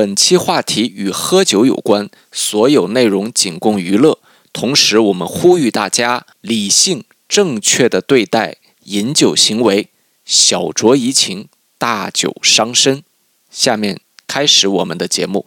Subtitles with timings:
[0.00, 4.18] 本期话题与喝酒有关，所有内容仅供娱乐。
[4.50, 9.90] 同时，我们呼吁大家理性、正确的对待饮酒行为，
[10.24, 13.02] 小酌怡情，大酒伤身。
[13.50, 15.44] 下面开始我们的节目。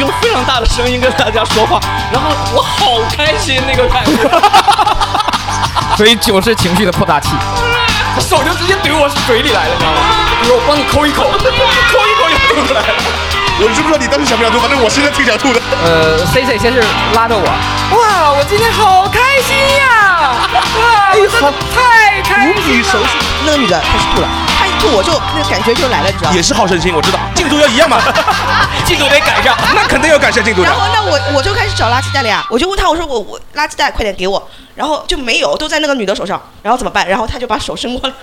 [0.00, 1.78] 用非常大的声音跟大家说话，
[2.10, 4.22] 然后我好开心那个感觉，
[5.98, 7.28] 所以酒是情绪的扩大器。
[8.20, 10.00] 手就直接怼我嘴里来了，你知道吗？
[10.50, 12.94] 我帮你抠一口， 抠一口就吐出来了。
[13.60, 15.60] 我是不知道你当时想不想吐，反正我现在挺想吐的。
[15.82, 16.80] 呃，C C 先是
[17.14, 20.30] 拉着我，哇，我今天好开心呀！
[20.54, 23.10] 哇，我真的太开无比熟悉。
[23.44, 26.42] 那个女的开始吐了，她一吐我就那个感觉就来了，你知道吗也？
[26.42, 27.98] 是好胜心，我知道，进度要一样嘛，
[28.84, 29.56] 进度得赶上。
[29.74, 30.78] 那肯定要赶上进度的然。
[30.78, 37.08] 后那我我就开始找垃圾袋了呀，我就问他，我说我我垃圾袋快点给我，然后就没有，都在那个女的手上，然后怎么办？
[37.08, 38.14] 然后他就把手伸过来，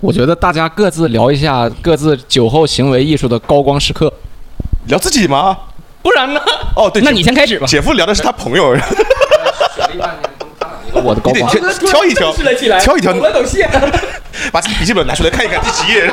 [0.00, 4.12] 我觉得大家各自聊一下各自酒后行为艺术的高光时刻。
[4.86, 5.58] 聊自己吗？
[6.00, 6.40] 不然呢？
[6.76, 7.66] 哦，对，那你先开始吧。
[7.66, 8.70] 姐夫聊的是他朋友，
[11.06, 12.32] 我的高光，你得挑挑一挑
[12.80, 13.68] 挑一挑懂了懂谢。
[14.52, 16.10] 把笔记本拿出来看一看，第几页？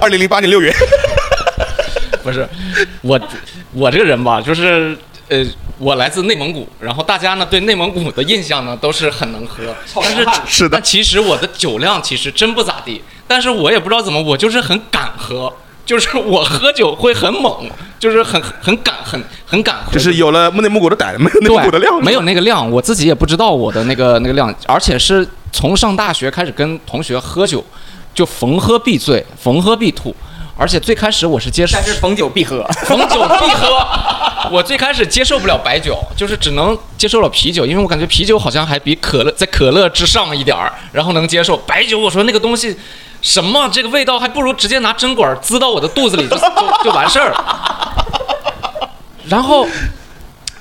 [0.00, 0.72] 二零零八年六月。
[2.24, 2.46] 不是，
[3.02, 3.18] 我
[3.72, 4.96] 我这个人吧，就是
[5.28, 5.42] 呃，
[5.78, 15.52] 我来自内蒙古，然后大家呢对内蒙古的印象呢都是很能喝，但是是的但其实我的酒量其实真不咋地，但是我也不知道怎么，我就是很敢喝。
[15.90, 27.64] 就是我喝酒会很猛，就是很很敢，很很敢喝，就是有了内蒙古的胆，没有内蒙古的量，没有那个量，我自己也不知道我的那个那个量，而且是从上大学开始跟同学喝酒，
[28.14, 30.14] 就逢喝必醉，逢喝必吐，
[30.56, 32.62] 而且最开始我是接受但是逢酒必喝。
[32.86, 33.84] 逢酒必喝。
[34.52, 41.98] 我最开始接受不了白酒，就是只能接受了啤酒，因为我感觉啤酒好像还比可乐在可乐之上一点儿，然后能接受白酒。
[41.98, 42.76] 我说那个东西
[43.22, 47.44] 什么这个味道，还不如直接拿针管滋到我的肚子里就 就就完事儿了。
[49.28, 49.66] 然后，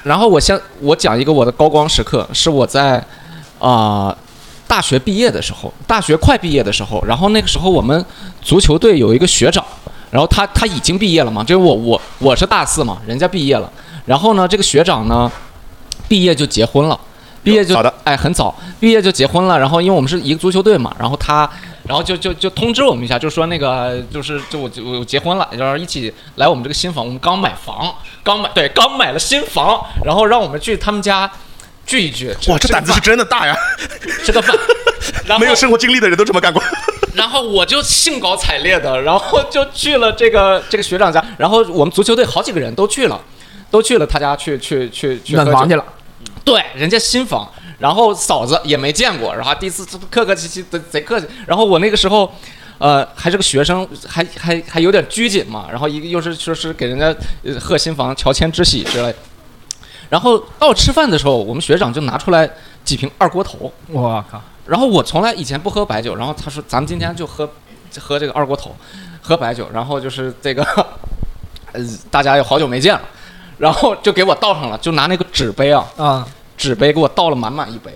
[0.03, 3.03] 然后我先我讲一个我的高光时刻，是我在
[3.59, 4.15] 啊、
[4.67, 8.05] 大学毕业的时候，大学快毕业的时候，然后那个时候我们
[8.41, 9.63] 足球队有一个学长，
[10.11, 13.71] 然后他他已经毕业了嘛，就是我我我是大四嘛，人家毕业了，
[14.05, 15.31] 然后呢，这个学长呢，
[16.07, 16.99] 毕业就结婚了。
[17.41, 19.57] 毕业就好的哎很早，毕业就结婚了。
[19.57, 21.49] 然后因为我们是一个足球队嘛，然后他，
[21.89, 27.91] 然后就就就通知我们一下，就说那个就是就我就我结婚了，然后一起来我们这个新房，我们刚买房，
[28.21, 31.27] 刚买对刚买了新房，然后让我们去他们家
[31.87, 32.27] 聚一聚。
[32.47, 33.57] 哇，这胆子是真的大呀！
[34.23, 34.55] 吃个饭，
[35.25, 36.61] 然后没有生活经历的人都这么干过。
[37.15, 43.19] 然后我就兴高采烈的，然后就去了这个这个学长家，然后我们足球队好几个人都去了，
[43.71, 45.83] 都去了他家去去去去喝酒暖房去了，
[46.45, 52.31] 对，人家新房，然后嫂子也没见过，然后第一次客客气气的贼客气，然后我那个时候。
[52.79, 57.13] 呃，还是个学生，还还还有点拘谨嘛，然后一个又是说是给人家
[57.59, 59.13] 贺新房、乔迁之喜之类，
[60.07, 62.49] 然后到吃饭的时候，我们学长就拿出来
[62.85, 67.51] 几瓶二锅头，我靠，然后我从来以前不喝白酒，然后他说咱们今天就喝
[67.99, 68.73] 喝这个二锅头，
[69.21, 70.63] 喝白酒，然后就是这个，
[71.73, 73.01] 呃，大家也好久没见了，
[73.57, 76.25] 然后就给我倒上了，就拿那个纸杯啊，啊，
[76.59, 77.89] 纸杯给我倒了满满一杯，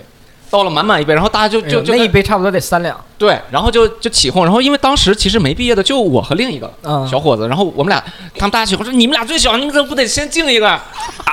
[0.50, 7.06] 倒了满满一杯，然后大家就就就哎那一杯差不多得三两，对，然后就就起哄，然后因为当时其实没毕业的就我和另一个嗯。
[7.07, 8.01] 小伙子，然后我们俩
[8.38, 10.68] 他们大家起哄说你们俩最小，你们怎么不得先敬一个，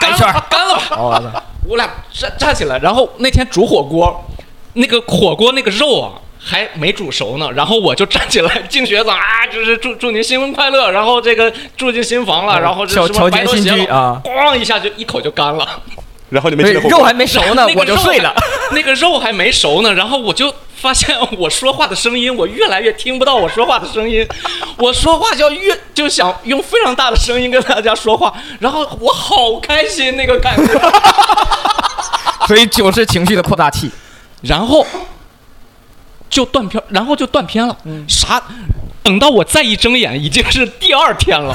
[0.00, 4.24] 干一圈了干了吧， 我俩站站起来，然后那天煮火锅，
[4.72, 6.12] 那个火锅那个肉啊
[6.42, 15.68] 还没煮熟呢，然后我就站起来敬学长啊，就是祝祝您新婚快乐，然后这个住进新房了，然后这乔什么白头偕老居啊，咣一下就一口就干了，
[16.30, 18.34] 然后你们吃了火锅，肉还没熟呢那，个我就肉睡了。
[18.72, 24.26] 那个肉还没熟呢，然后我就发现我说话的声音，我越来越听不到我说话的声音，
[24.78, 30.72] 我说话就要越就想用非常大的声音跟大家说话，然后我好开心那个感觉。
[32.48, 33.90] 所以酒是情绪的扩大器。
[34.42, 34.86] 然后
[36.30, 37.76] 就断片，然后就断片了。
[38.08, 38.42] 啥？
[39.02, 41.54] 等到我再一睁眼，已经是第二天了。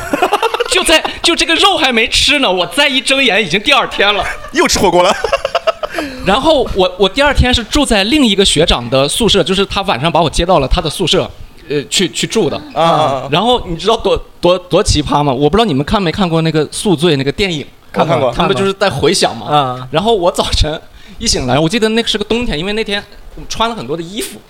[0.69, 4.23] 就在就这个肉还没吃呢，我再一睁眼，已经第二天了。
[4.53, 5.13] 又吃火锅了。
[6.25, 11.29] 然后我我第二天是住在另一个学长的宿舍，就是他晚上把我接到了他的宿舍，
[11.69, 12.61] 呃，去去住的。
[12.73, 15.31] 啊，然后你知道多多多奇葩吗？
[15.31, 19.47] 我不知道你们看没看过那个《宿醉》那个电影，看过他们就是在回想嘛。
[19.47, 20.81] 啊然后我早晨
[21.17, 23.01] 一醒来，我记得那个是个冬天，因为那天
[23.35, 24.41] 我穿了很多的衣服。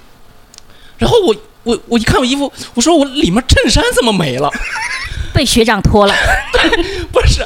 [0.97, 4.49] 然后我我我一看我衣服，我说我里面衬衫怎么没了？
[5.35, 6.13] 被学长脱了，
[7.11, 7.45] 不是，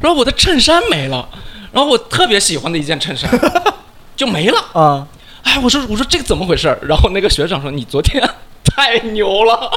[0.00, 1.26] 然后我的衬衫没了，
[1.72, 3.30] 然后我特别喜欢的一件衬衫，
[4.16, 4.58] 就没了。
[4.72, 5.06] 啊，
[5.44, 6.76] 哎，我说我说这个怎么回事儿？
[6.82, 8.20] 然后那个学长说你昨天
[8.64, 9.70] 太牛了，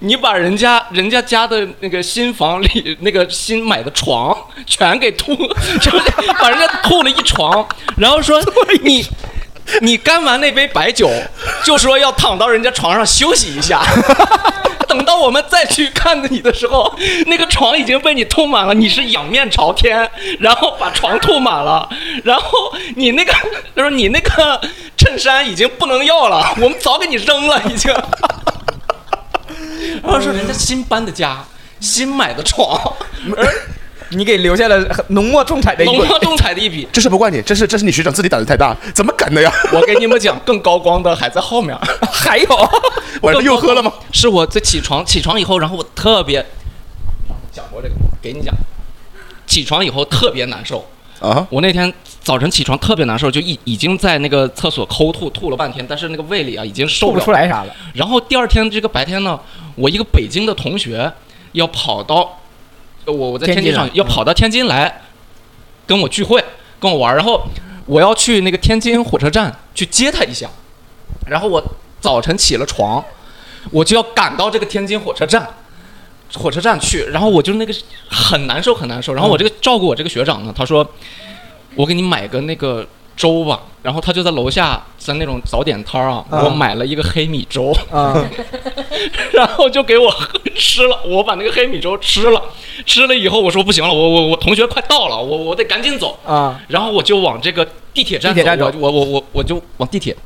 [0.00, 4.36] 你把人家人家家的那个新房里那个新买的床
[4.66, 5.34] 全给吐，
[5.80, 7.66] 就是把人家吐了一床，
[7.96, 8.38] 然后说
[8.82, 9.04] 你。
[9.80, 11.10] 你干完那杯白酒，
[11.64, 13.82] 就说要躺到人家床上休息一下。
[14.86, 16.94] 等到我们再去看你的时候，
[17.26, 20.08] 那个床已经被你吐满了，你是仰面朝天，
[20.38, 21.88] 然后把床吐满了，
[22.22, 23.32] 然后你那个
[23.74, 24.60] 他说你那个
[24.96, 27.92] 衬衫已经不能要了，我们早给你扔了已经。
[30.04, 31.44] 然后说人家新搬的家，
[31.80, 32.80] 新买的床，
[33.36, 33.44] 而
[34.14, 35.96] 你给留下了很浓墨重彩的一笔。
[35.96, 36.86] 浓墨重彩的一笔。
[36.92, 39.52] 这是不怪你，这是这是你学长自己胆子太大，怎么敢的呀？
[39.72, 41.76] 我给你们讲，更高光的还在后面。
[42.10, 42.48] 还有，
[43.22, 43.92] 晚上又喝了吗？
[44.12, 46.44] 是我在起床起床以后，然后我特别
[47.52, 48.54] 讲过这个，给你讲。
[49.46, 50.84] 起床以后特别难受，
[51.20, 57.76] 啊，我那天早晨起床特别难受，就已已经在那个厕所抠吐吐了半天，但是那个胃里啊已经受说不出来啥了。
[57.92, 59.38] 然后第二天这个白天呢，
[59.74, 61.12] 我一个北京的同学
[61.52, 62.34] 要跑到，呃
[63.06, 65.02] 我我在天津上要跑到天津来
[65.86, 66.42] 跟我聚会，
[66.78, 67.46] 跟我玩，然后
[67.86, 70.48] 我要去那个天津火车站去接他一下，
[71.26, 71.62] 然后我
[72.00, 73.04] 早晨起了床，
[73.70, 75.48] 我就要赶到这个天津火车站。
[76.36, 77.72] 火车站去，然后我就那个
[78.08, 79.14] 很难受很难受。
[79.14, 80.84] 然后我这个照顾我这个学长呢，他说
[81.76, 82.84] 我给你买个那个
[83.16, 83.60] 粥吧。
[83.82, 87.70] 然后他就在楼下，在那种早点摊儿啊，啊我买了一个黑米粥。
[87.92, 88.16] 啊，
[89.32, 90.10] 然后就给我
[90.56, 92.42] 吃了，我把那个黑米粥吃了，
[92.86, 100.16] 吃了以后我说不行了，我我我同学快到了，我我得赶紧走啊，然后我就往这个地铁站走我我我我我就往地铁，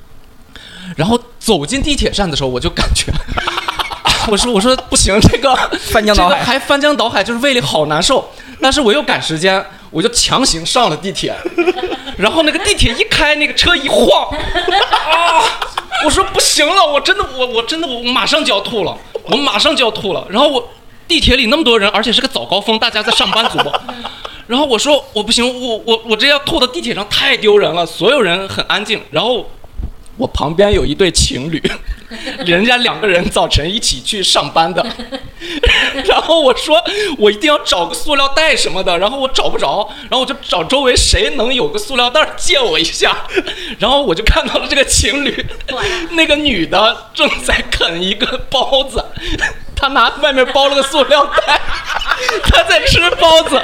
[0.96, 3.12] 然后走进地铁站的时候，我就感觉。
[4.30, 5.56] 我说我说不行，这个
[5.90, 8.28] 翻江倒海这个还翻江倒海，就是胃里好难受。
[8.62, 11.34] 但是我又赶时间，我就强行上了地铁。
[12.16, 15.44] 然后那个地铁一开，那个车一晃，啊！
[16.04, 20.26] 我说不行了，我真的我我真的我马上就要吐了，我马上就要吐了。
[20.28, 20.68] 然后我
[21.06, 23.58] 地铁里那么多人，而且是个早高峰，大家在上班族。
[24.48, 29.00] 然后我说我不行，我我我这要吐到地铁上太丢人了，所有人很安静。
[29.10, 29.48] 然后
[30.16, 31.62] 我旁边有一对情侣，
[32.46, 34.84] 人家两个人早晨一起去上班的，
[36.06, 36.82] 然后我说
[37.18, 43.16] 我一定要找个塑料袋什么的，然后我找不着，然后我就找周围谁能有个塑料袋借我一下，
[43.78, 45.46] 然后我就看到了这个情侣，
[46.12, 49.04] 那个女的正在啃一个包子，
[49.76, 51.60] 她拿外面包了个塑料袋，
[52.44, 53.60] 她在吃包子。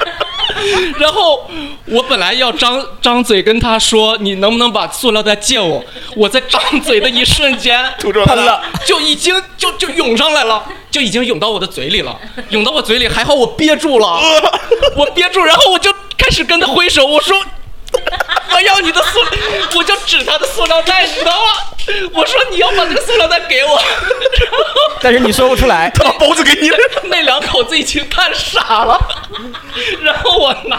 [0.98, 1.48] 然后
[1.86, 5.84] 我本来要张张嘴跟他说，你能不能把塑料袋借我？
[6.16, 12.16] 我在张嘴的一瞬间 吐出来了喷了，就已经就就涌上来了，就已经涌到我的嘴里了，
[12.50, 14.20] 涌到我嘴里，还好我憋住了，
[14.96, 17.36] 我憋住，然后我就开始跟他挥手，我说。
[18.52, 19.20] 我要你的塑，
[19.76, 21.52] 我就指他的塑料袋，你知道吗？
[22.14, 24.58] 我说你要把这个塑料袋给我，然 后
[25.02, 25.90] 但是你说不出来。
[25.94, 26.76] 他把包子给你了。
[27.04, 28.98] 那两口子已经看傻了，
[30.02, 30.78] 然后我拿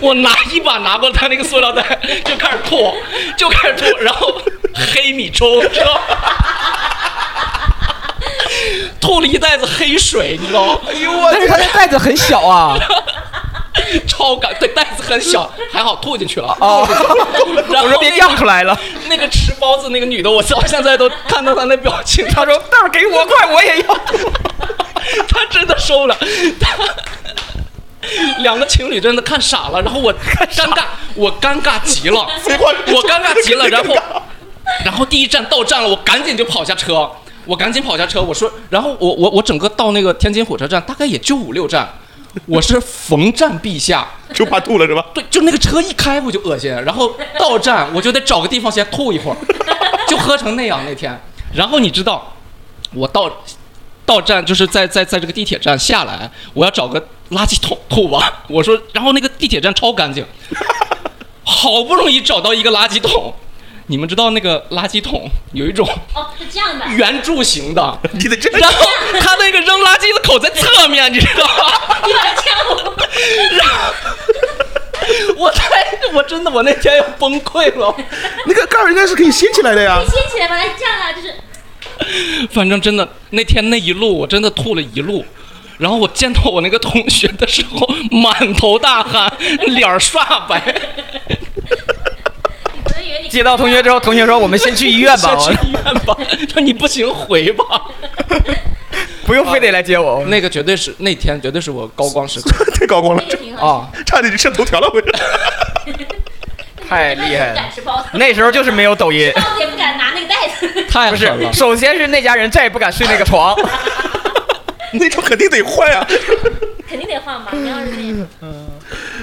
[0.00, 1.82] 我拿一把拿过他那个塑料袋
[2.24, 2.94] 就开始吐，
[3.36, 4.40] 就开始吐，然后
[4.94, 6.00] 黑米粥，知道吗？
[9.00, 10.80] 吐了一袋子黑水，你知道吗？
[10.88, 12.76] 哎呦我但是他那袋子很小啊。
[14.08, 16.56] 超感，对，袋子很小， 还好吐进去了。
[16.60, 16.86] 哦，
[17.70, 18.78] 然后我说别漾出来了。
[19.08, 23.94] 那个吃包子那个女的，我到现在都看到她那表情，她说：“袋儿给我，快，我也要。
[25.28, 26.16] 她真的受不了，
[26.60, 26.76] 她
[28.38, 30.82] 两个情侣真的看傻了，然后我尴尬，
[31.14, 32.26] 我尴尬极了，
[32.92, 33.94] 我尴尬极了，然后
[34.84, 37.08] 然后第一站到站了，我赶紧就跑下车，
[37.44, 41.88] 我赶紧跑下车，我说，然后我我我整个到那个天津火车站大概也就五六站，
[42.46, 44.06] 我是逢站必下。
[44.32, 45.04] 就怕吐了是吧？
[45.12, 49.36] 对，就那个车一开我就恶心，然后到站我就得找个地方先吐一会儿，
[50.06, 51.20] 就喝成那样那天。
[51.52, 52.32] 然后你知道，
[52.94, 53.28] 我到
[54.06, 58.44] 到站就是在在在这个地铁站下来，我要找个垃圾桶吐吧。
[58.48, 60.24] 我说，然后那个地铁站超干净，
[61.42, 63.34] 好不容易找到一个垃圾桶。
[63.90, 66.86] 你们知道那个垃圾桶有一种哦，是这样的。
[66.90, 68.86] 圆柱形的， 你得这然后
[69.18, 71.98] 它那个扔垃圾的口在侧面，你知道吗？
[72.06, 72.96] 你把它掐我。
[73.58, 73.92] 然后
[75.36, 75.68] 我太
[76.14, 77.92] 我真的我那天要崩溃了，
[78.46, 80.00] 那个盖儿应该是可以掀起来的呀。
[80.08, 85.24] 掀起来吧，来这样啊，就是反正真的那天那一路我真的吐了一路。
[85.78, 89.32] 然后我见到我那个同学的时候，满头大汗，
[89.66, 90.62] 脸儿刷白，
[93.28, 96.16] 接到同学之后，同学说：“我们先去医院吧， 先去医院吧。
[96.52, 97.64] 说你不行回吧。
[99.26, 103.22] 不用非得来接我。”那个绝对是那天绝对是我高光时刻 太高光了。
[103.60, 105.12] 啊，差点就上头条了，我这。
[106.88, 107.62] 太厉害了
[108.14, 109.20] 那时候就是没有抖音，
[109.60, 110.84] 也不敢拿那个袋子。
[110.88, 111.58] 太狠了是，。
[111.58, 113.56] 首先是那家人再也不敢睡那个床，
[114.94, 116.04] 那床肯定得换啊。
[116.88, 117.52] 肯定得换吧？
[117.52, 118.26] 你要是那样，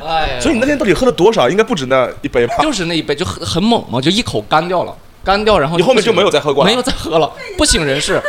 [0.07, 1.49] 哎，所以你那天到底喝了多少？
[1.49, 2.55] 应该不止那一杯吧？
[2.61, 8.21] 就是那一杯就很很猛嘛，就一口干掉了，干掉，然后你后面就没有再喝过了没有再喝了，不省人事。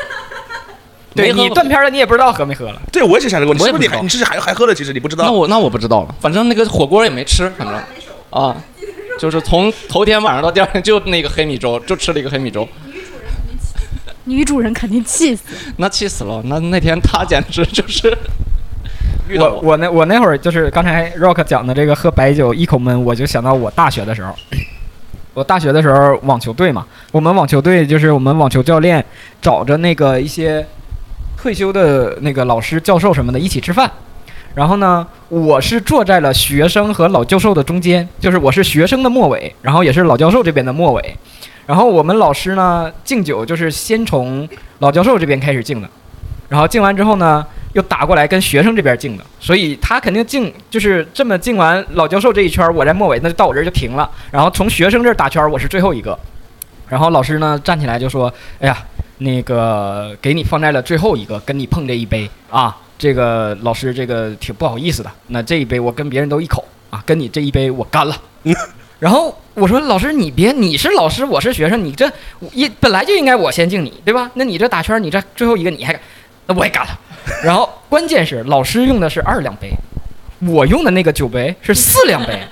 [1.15, 2.81] 对你断片了，你也不知道喝没喝了。
[2.93, 4.75] 对，我也是想这个问题，是不是你还你是还还喝了？
[4.75, 5.25] 其实你不知道。
[5.25, 7.77] 那我那我不知道了，反正那个火锅也没吃，反正
[8.31, 8.55] 啊，
[9.19, 12.69] 就是从头天晚上到第二天就那个黑米粥，就吃了一个黑米粥，
[14.25, 15.43] 女主人肯定气死。
[15.79, 16.41] 那气死了。
[16.45, 18.17] 那那天他简直就是
[19.37, 24.35] 我我那我那会儿就是刚才 Rock 讲的这个喝白酒一口闷，我就想到我大学的时候，
[25.35, 29.05] 我大学的时候网球队嘛，我们网球队就是我们网球教练
[29.43, 30.67] 找着那个一些
[31.37, 33.91] 退休的那个老师、教授什么的一起吃饭。
[34.55, 41.17] 然后呢，我是坐在了学生和老教授的中间，就是我是学生的末尾，然后也是老教授这边的末尾。
[41.67, 45.89] 然后我们老师呢敬酒就是先从老教授这边开始敬的，
[46.49, 54.11] 然后敬完之后呢，又打过来跟学生这边敬的，所以他肯定敬就是这么敬完老教授这一圈，我在末尾，那就到我这儿就停了。
[54.31, 56.19] 然后从学生这儿打圈，我是最后一个。
[56.89, 58.79] 然后老师呢站起来就说：“哎呀，
[59.19, 65.11] 那个给你放在了最后一个，跟你碰这一杯啊，这个老师这个挺不好意思的。
[65.27, 68.17] 那这一杯我跟别人都一口啊，跟你这一杯我干了。
[68.99, 72.11] ”然后我说：“老师，你别，你是老师，我是学生，你这
[72.53, 74.29] 一本来就应该我先敬你，对吧？
[74.35, 76.01] 那你这打圈，你这最后一个你还干，
[76.49, 76.99] 那我也干了。
[77.45, 79.71] 然后关键是老师用的是二两杯，
[80.41, 82.43] 我用的那个酒杯是四两杯，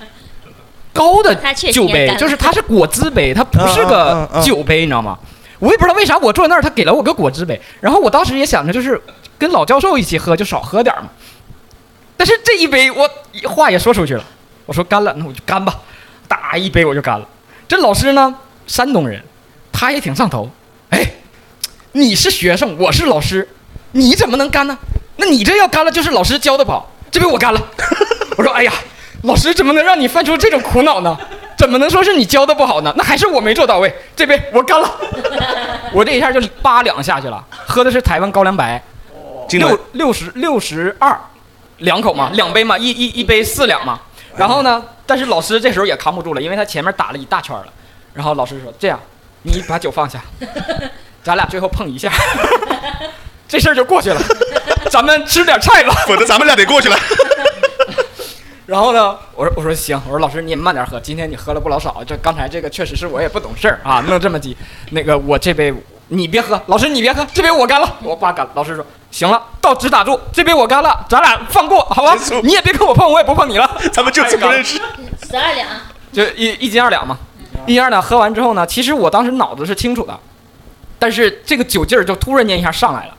[0.93, 1.35] 高的
[1.73, 5.17] 酒杯就是它是果汁杯，它不是个酒杯，你知道吗？
[5.59, 9.01] 我也不知道为啥我坐那儿，他给了我个果汁杯，然后我当时也想着就是
[9.39, 11.09] 跟老教授一起喝就少喝点儿嘛。
[12.15, 13.09] 但是这一杯我
[13.49, 14.23] 话也说出去了，
[14.67, 15.75] 我说干了，那我就干吧，
[16.27, 17.27] 打一杯我就干了。
[17.67, 18.35] 这老师呢，
[18.67, 19.23] 山东人，
[19.71, 20.47] 他也挺上头。
[20.89, 21.13] 哎，
[21.93, 23.49] 你是学生，我是老师，
[23.91, 24.77] 你怎么能干呢？
[25.17, 26.91] 那你这要干了，就是老师教的不好。
[27.09, 27.61] 这杯我干了。
[28.37, 28.71] 我说，哎呀，
[29.23, 31.17] 老师怎么能让你犯出这种苦恼呢？
[31.57, 32.93] 怎么能说是你教的不好呢？
[32.95, 33.91] 那还是我没做到位。
[34.15, 34.91] 这杯我干了，
[35.91, 38.79] 我这一下就八两下去了，喝的是台湾高粱白，
[39.49, 41.19] 六六十六十二，
[41.77, 43.99] 两口嘛，两杯嘛，一一一杯四两嘛。
[44.35, 47.65] 然后呢，但是老师这时候也扛不住了，因为他前面打了一大圈了。
[48.13, 48.99] 然后老师说：“这样，
[49.41, 50.21] 你把酒放下，
[51.23, 52.11] 咱俩最后碰一下，
[53.47, 54.21] 这事儿就过去了。
[54.89, 55.93] 咱们吃点菜吧。
[56.07, 56.97] 否则咱们俩得过去了。”
[58.65, 64.55] 然后呢，我说我说行，我说老师你也慢点喝，今天你喝了不老少，这刚才这个确实是我也不懂事儿啊，弄这么急。
[64.91, 65.73] 那个我这杯
[66.09, 68.51] 你别喝，老师你别喝，这杯我干了，我爸干了。
[68.55, 72.17] 老师说行了，到此打住，这杯我干了，咱俩放过好吧？
[72.43, 73.69] 你也别跟我碰，我也不碰你了。
[73.93, 74.77] 咱们就此不认识。
[75.29, 75.69] 十二两，
[76.11, 77.17] 就一一斤二两嘛，
[77.65, 80.19] 一斤二两喝完之后呢，其实我当时脑子是清楚的，
[80.99, 83.16] 但是这个酒劲儿就突然间一下上来了，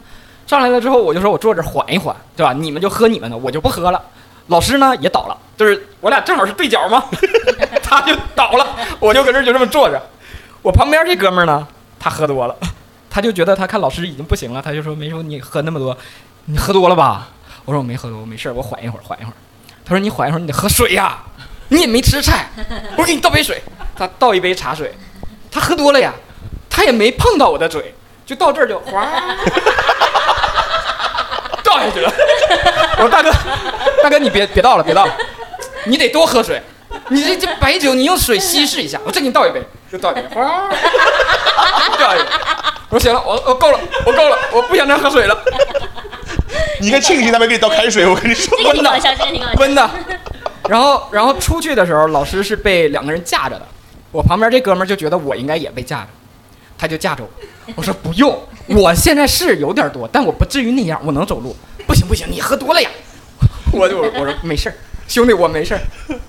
[0.48, 2.54] 上来了之后我就说我坐这缓一缓，对吧？
[2.54, 4.02] 你们就喝你们的，我就不喝了。
[4.46, 7.04] 老师呢也倒了，就是我俩正好是对角嘛，
[7.84, 8.66] 他就倒了，
[8.98, 10.00] 我就搁这就这么坐着。
[10.62, 11.68] 我旁边这哥们呢，
[12.00, 12.56] 他喝多了，
[13.10, 15.94] 他就觉得他看老师已经不行了，他就说没说你喝那么多，
[16.46, 17.28] 你喝多了吧？
[17.66, 19.34] 我说我没喝多，我没事，我缓一会儿，缓一会儿。
[19.84, 21.18] 他说你缓一会儿，你得喝水呀、
[21.68, 22.48] 你也没吃菜，
[22.96, 23.62] 我给你倒杯水。
[23.94, 24.94] 他倒一杯茶水，
[25.50, 26.14] 他喝多了呀，
[26.70, 29.06] 他也没碰到我的嘴，就到这儿就哗，
[31.78, 32.12] 倒下去了。
[32.98, 33.30] 我说大哥，
[34.02, 35.12] 大哥你别别倒了，别倒了，
[35.84, 36.60] 你得多喝水。
[37.08, 40.68] 你这这白酒，你用水稀释一下，我再给你倒一杯，就倒一杯， 哗，
[41.98, 42.24] 倒一杯。
[42.90, 45.38] 我说行了，我我够了，我够了，我不想再喝水了。
[46.80, 48.56] 你应该庆幸他没给你倒开水，我跟你说。
[48.56, 49.54] 这个挺搞笑，这个挺搞笑。
[49.58, 49.90] 温的。
[50.68, 53.62] 然后，然后出去的时候，老师是被两个人架着的。
[54.10, 56.08] 我旁边这哥们就觉得我应该也被架着，
[56.78, 57.28] 他就架着我。
[57.76, 58.38] 我说不用，
[58.76, 61.56] 我现在是有点多，但我不至于那样，我能走路。
[61.86, 62.90] 不行不行，你喝多了呀。
[63.72, 64.72] 我就我说没事，
[65.06, 65.78] 兄弟我没事。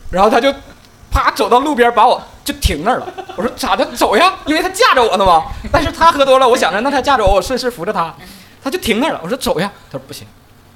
[0.10, 0.54] 然后他就
[1.12, 3.08] 啪走到路边把我就停那儿了。
[3.36, 4.34] 我说咋的走呀？
[4.46, 5.44] 因为他架着我呢嘛。
[5.72, 8.14] 但是他喝多了，我想着那他架着我，我顺势扶着他，
[8.64, 9.20] 他就停那儿了。
[9.24, 10.26] 我说走呀，他说不行，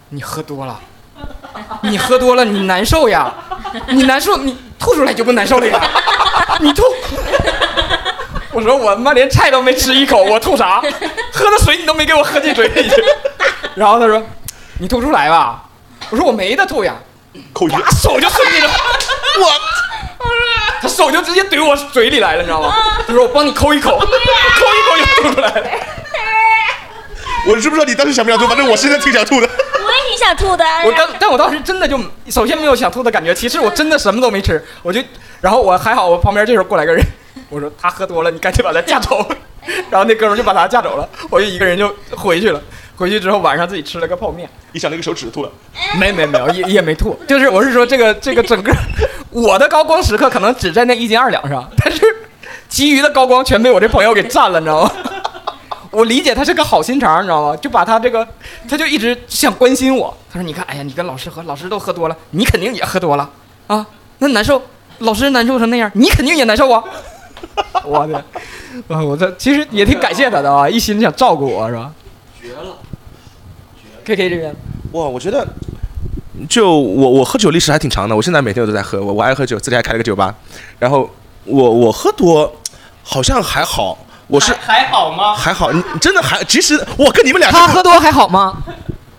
[0.10, 0.80] 你喝多了。
[1.84, 3.32] 你喝多了，你难受呀，
[3.90, 5.80] 你难受，你吐出来就不难受了呀，
[6.60, 6.82] 你吐。
[8.54, 10.82] 我说我他妈连菜都没吃一口，我吐啥？
[11.34, 13.04] 喝的水你都没给我喝进嘴里去。
[13.76, 14.22] 然后他说，
[14.80, 15.64] 你吐出来吧。
[16.10, 16.94] 我说我没得吐呀，
[17.52, 18.70] 口音啪手就伸进了，
[19.40, 19.52] 我，
[20.82, 22.72] 他手就直接怼我嘴里来了，你知道吗？
[23.08, 25.70] 他说我帮你抠一口，抠一口就吐出来了。
[27.48, 29.48] 我知不知道你当时想不想吐，反正我现在挺想吐的。
[29.48, 30.66] 我也挺想吐的。
[30.86, 35.02] 我当，但我当时真的就首先没有想吐的感觉，其次我真的什么都没吃，我就，
[35.42, 37.04] 然后我还好，我旁边这时候过来个人，
[37.54, 39.26] 我说他喝多了，你赶紧把他架走，
[39.92, 42.62] 然后那哥们就把他架走了，我就一个人就回去了。
[42.96, 45.52] 回去之后晚上自己吃了个泡面，一想那个手指吐了，
[46.00, 48.72] 没没没有也也没吐，就是我是说这个这个整个
[49.32, 52.02] 我的高光时刻可能只在那一斤二两上，但是
[52.70, 54.92] 其余的高光全被我这朋友给占了，你知道吗？
[55.90, 57.58] 我理解他是个好心肠，你知道吗？
[57.58, 58.28] 就把他这个，
[58.70, 60.16] 他就一直想关心我。
[60.32, 63.30] 他说：“你看，哎呀，你跟老师喝，老师都喝多了，你肯定也喝多了
[63.68, 63.86] 啊，
[64.20, 64.62] 那难受，
[65.00, 66.84] 老师难受成那样，你肯定也难受啊。”
[67.86, 68.18] 我的，
[68.88, 71.92] 啊，我这其实也挺感谢他的啊，一心想照顾我是吧？
[72.42, 72.78] 绝了
[74.04, 74.56] ，K K 这边，
[74.94, 75.46] 哇，我觉得，
[76.50, 80.34] 就我我喝酒历史还挺长的，我现在每天都在喝，我我爱喝酒，自己还开了个酒吧，
[80.80, 81.10] 然后
[81.46, 82.54] 我我喝多
[83.04, 83.98] 好像还好，
[84.28, 85.36] 我是还好吗？
[85.36, 88.58] 还好，你真的还，其实我跟你们俩他喝多还好吗？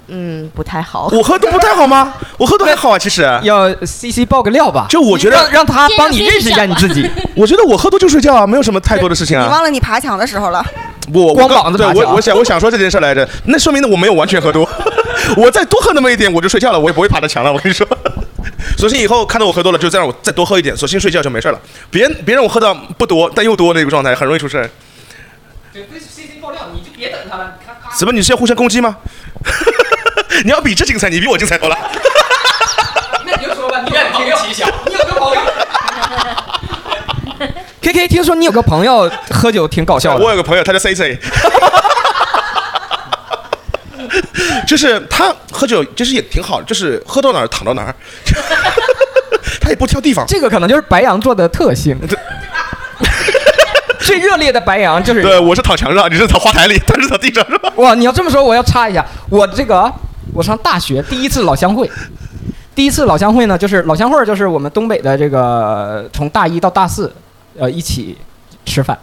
[0.08, 1.08] 嗯，不太好。
[1.12, 2.14] 我喝多不太好吗？
[2.36, 3.22] 我喝多还好啊，其实。
[3.42, 7.08] 要 C C 爆个料吧，就我觉得让让他帮你认识一下你自己。
[7.34, 9.44] 我觉得我喝多就睡觉啊，没有什么太多的事情啊。
[9.44, 10.64] 你忘了你爬墙的时候了？
[11.12, 14.68] 我光膀子对爬墙我我想我想说这件事来着，那说明呢我没有完全喝多，
[15.36, 17.52] 我再多喝那么一点我就睡觉了，我也不会爬到墙了。
[17.52, 17.86] 我跟你说，
[18.78, 21.58] 索性以后看到我喝多了就再让我再多喝一点，索性睡觉就没事了。
[21.90, 24.70] 别别让我喝到不多但又多那个状态，很容易出事儿。
[25.72, 28.96] 对 C C 爆料，你就别等他了，你看怎么你是要互相攻击吗？
[30.42, 31.76] 你要比这精彩，你比我精彩多了。
[33.24, 34.68] 那你就说吧，你愿听其详。
[34.86, 35.40] 你有个朋友，
[37.80, 40.24] K K，听说你有个朋友喝酒挺搞笑的。
[40.24, 41.18] 我有个朋友，他叫 C C，
[44.66, 47.94] 就是他喝酒其实也挺好的，就是喝到哪儿躺到哪儿，
[49.60, 50.26] 他也不挑地方。
[50.26, 51.96] 这个可能就是白羊座的特性。
[54.00, 57.72] 最热烈的白羊就是对，我是躺墙上，你是躺花坛里，他是躺地上，是吧？
[57.76, 59.90] 哇，你要这么说，我要插一下，我这个
[60.34, 61.88] 我上大学第一次老乡会，
[62.74, 67.10] 第一次老乡会呢，就是老乡会就是我们东北的这个从大一到大四，
[67.56, 68.18] 呃一起
[68.66, 68.98] 吃饭，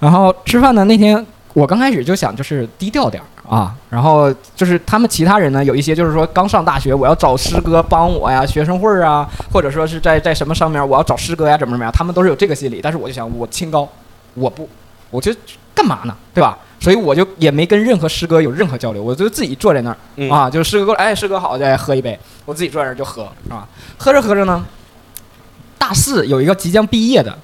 [0.00, 13.88] 然后吃饭呢那天我刚开始就想就是低调点儿啊，然后就是他们其他人呢有一些就是说刚上大学，我要找师哥帮我呀，学生会啊，或者说是在在什么上面我要找师哥呀，怎么怎么样，他们都是有这个心理，但是我就想我清高，
[14.34, 14.68] 我不，
[15.10, 15.32] 我就
[15.72, 16.58] 干嘛呢，对吧？
[16.78, 23.66] 所以我就也没跟任何师哥有任何交流，我就自己坐在那儿、嗯啊，就是师哥过来，哎，师哥好，再喝一杯，我自己坐在那儿就喝啊，
[23.98, 24.64] 喝着喝着呢，
[25.78, 27.36] 大四有一个即将毕业的，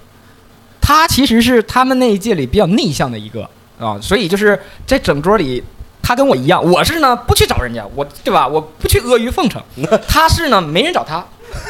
[0.80, 3.48] 他其实是他们那一届里比较内向的一个
[3.80, 5.62] 啊，所以就是在整桌里，
[6.02, 8.46] 他跟我一样，我是呢不去找人家，我对吧？
[8.46, 9.60] 我不去阿谀奉承，
[10.06, 11.24] 他是呢没人找他，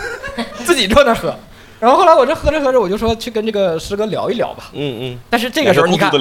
[0.64, 1.34] 自己坐那儿喝。
[1.80, 4.70] 然后后来我这喝着喝着，我就说去跟这个师哥聊一聊吧。
[4.72, 5.18] 嗯嗯。
[5.28, 6.12] 但是这个时候你看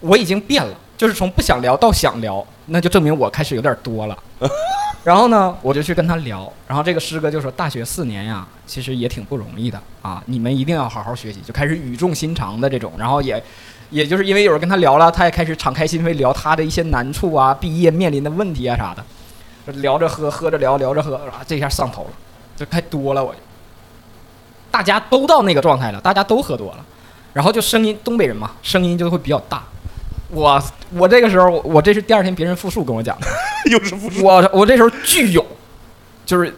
[0.00, 4.16] 我已经变了，就是从不想聊到想聊，那就证明我开始有点多了。
[5.02, 13.42] 然后呢，我就去跟他聊，然后这个师哥就说：“大学四年呀，其实也挺不容易的啊，你们一定要好好学习。”就开始语重心长的这种，然后也，
[13.90, 19.04] 也就是因为有人跟他聊了，他也开始敞开心扉聊他的一些难处啊，毕业面临的问题啊啥的。
[19.80, 22.10] 聊着喝，喝着聊，聊着喝，啊，这下上头了，
[22.56, 23.40] 就太多了，我就。
[24.70, 26.86] 大家都到那个状态了，大家都喝多了，
[27.32, 29.64] 然后就声音，东北人嘛，声音就会比较大。
[30.32, 30.62] 我
[30.94, 33.26] 我这个时候，我这是第二天别人复述跟我讲的，
[33.70, 34.24] 又是复述。
[34.24, 35.44] 我我这时候巨有，
[36.24, 36.52] 就是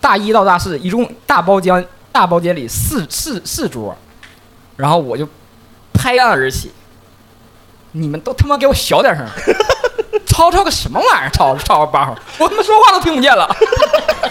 [0.00, 3.96] 大一到大四，一共大包间大包间里四四四桌，
[4.76, 5.28] 然后我就
[5.92, 6.70] 拍案而起，
[7.92, 9.26] 你们都他妈给我小点声，
[10.24, 13.48] 吵吵个什么玩意儿，吵吵八号，我他妈说话都听不见了。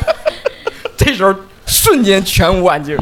[0.95, 2.97] 这时候瞬间全屋安静，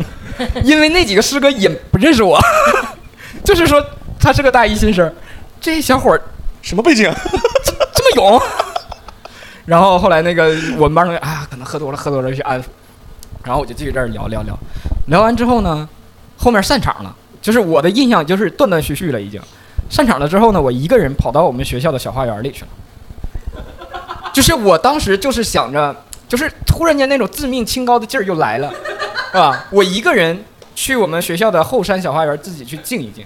[0.63, 2.39] 因为那几个师哥也不认识我，
[3.43, 3.83] 就是说
[4.19, 5.13] 他是个大一新生，
[5.59, 6.21] 这小伙儿
[6.61, 7.11] 什么背景？
[7.93, 8.41] 这么勇。
[9.65, 12.65] 然后后来那个我们班同学，啊，可能喝多了，喝多了就去安抚。
[13.43, 14.57] 然后我就继续在这儿聊聊聊，
[15.07, 15.87] 聊完之后呢，
[16.37, 19.41] 后面散场了，就是我的印象就是断断续续了已经。
[19.89, 22.67] 散场了之后呢，我一个人跑到我们学校的小花园里去了。
[24.33, 25.95] 就是我当时就是想着，
[26.27, 28.71] 就是突然间那种自命清高的劲儿又来了，
[29.31, 30.43] 是吧，我一个人
[30.75, 33.25] 去我们学校的后山小花园自己去静一静，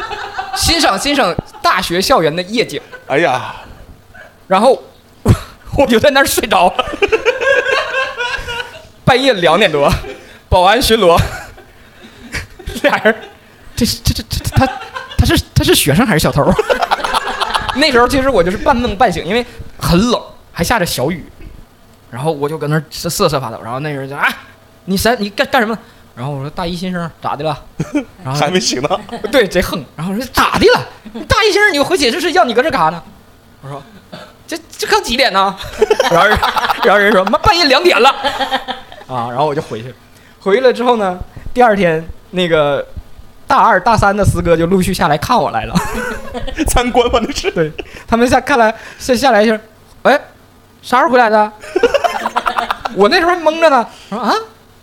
[0.56, 2.80] 欣赏欣赏大学校园的夜景。
[3.06, 3.54] 哎呀，
[4.46, 4.82] 然后
[5.22, 5.32] 我
[5.78, 6.84] 我就在那儿睡着了，
[9.04, 9.92] 半夜两点多，
[10.48, 11.18] 保安巡逻，
[12.82, 13.14] 俩人，
[13.76, 14.66] 这是这这这他
[15.16, 16.44] 他是他是学生还是小偷？
[17.76, 19.44] 那时候其实我就是半梦半醒，因为
[19.78, 20.20] 很冷，
[20.52, 21.24] 还下着小雨，
[22.10, 24.28] 然后我就搁那瑟瑟发抖，然后那人就啊，
[24.86, 25.78] 你谁你干干什么？
[26.18, 27.56] 然后我说大一新生咋的了？
[28.24, 28.88] 然后还没醒呢。
[29.30, 29.84] 对，贼横。
[29.94, 31.24] 然后我说咋的了？
[31.28, 33.00] 大一新生你回寝室睡觉，你搁这干啥呢？
[33.62, 33.80] 我说
[34.44, 35.56] 这这刚几点呢？
[36.10, 36.26] 然后
[36.82, 38.10] 然后人说妈半夜两点了
[39.06, 39.94] 啊，然后我就回去了。
[40.40, 41.16] 回去了之后呢，
[41.54, 42.84] 第二天那个
[43.46, 45.74] 大二大三的师哥就陆续下来看我来了。
[46.66, 47.48] 参观吧，那是。
[47.52, 47.70] 对
[48.08, 49.56] 他们下看来下下来一下，
[50.02, 50.20] 哎，
[50.82, 51.52] 啥时候回来的？
[52.96, 54.34] 我那时候还懵着呢，我说啊，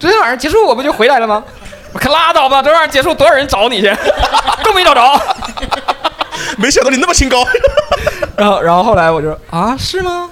[0.06, 1.44] 昨天晚上结束我不就回来了吗？
[1.92, 3.92] 我可拉倒吧，昨天晚上结束多少人找你去，
[4.64, 5.02] 都没找着。
[6.60, 7.44] 没想到你那么清高。
[8.38, 10.30] 然后然后后来我就说啊是吗？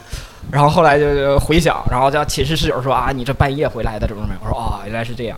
[0.52, 4.42] 然后后来就就回想，然后叫寝室室友说啊你这半夜回来的怎么怎么样？
[4.44, 5.36] 我说啊原来是这样。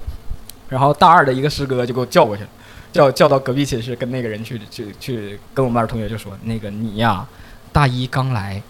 [0.68, 2.50] 然后大二的一个师哥就给我叫过去了，
[2.92, 7.26] 叫叫到隔壁寝室跟那个人去去去跟我们班同学就说那个你呀
[7.72, 8.62] 大一刚来，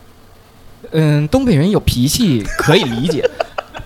[0.91, 3.27] 嗯东北人有脾气可以理解，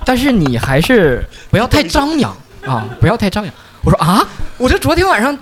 [0.06, 2.36] 但是你还是不要太张扬
[2.66, 3.54] 啊， 不要太张扬。
[3.84, 4.26] 我说啊，
[4.58, 5.38] 我这昨天晚上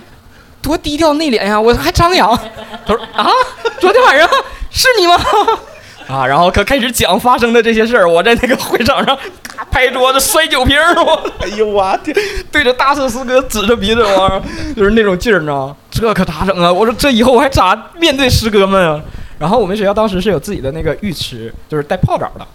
[0.60, 2.36] 多低调内敛呀，我还张扬。
[2.86, 3.28] 他说啊，
[3.80, 4.28] 昨天晚上
[4.70, 5.16] 是你吗？
[6.08, 8.08] 啊，然后可开始讲发生的这些事儿。
[8.08, 9.18] 我在那个会场上
[9.70, 12.16] 拍桌子摔酒瓶儿，我哎呦我天！
[12.50, 14.42] 对着大四师哥指着鼻子，我
[14.74, 15.76] 就是那种劲儿，你知道吗？
[15.90, 16.72] 这可咋整啊？
[16.72, 19.00] 我说这以后我还咋面对师哥们啊？
[19.38, 22.46] 然后我们学校当时是有自己的那个浴池，就是带泡澡的。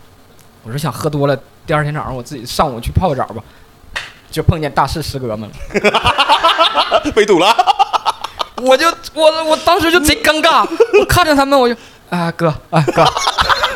[0.64, 3.44] 我说想喝多了，第二天早上我自己上午去泡个澡吧，
[4.32, 5.56] 就碰见大四师哥们了。
[7.14, 7.54] 被堵了。
[8.58, 10.66] 我就我我当时就贼尴尬，
[11.00, 11.76] 我看着他们我就
[12.10, 13.06] 啊哥啊哥，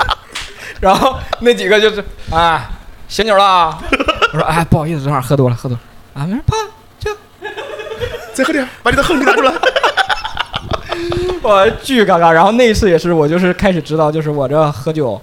[0.79, 2.69] 然后那几个就是啊
[3.09, 3.77] 醒酒了啊，
[4.31, 5.81] 我说哎不好意思，昨晚喝多了喝多了
[6.13, 6.55] 啊没事怕
[6.99, 7.11] 就
[8.33, 9.51] 再喝点，把你的横给拿出来。
[11.41, 12.29] 我巨尴尬。
[12.29, 15.21] 然后那一次也是我就是开始知道，就是我这喝酒，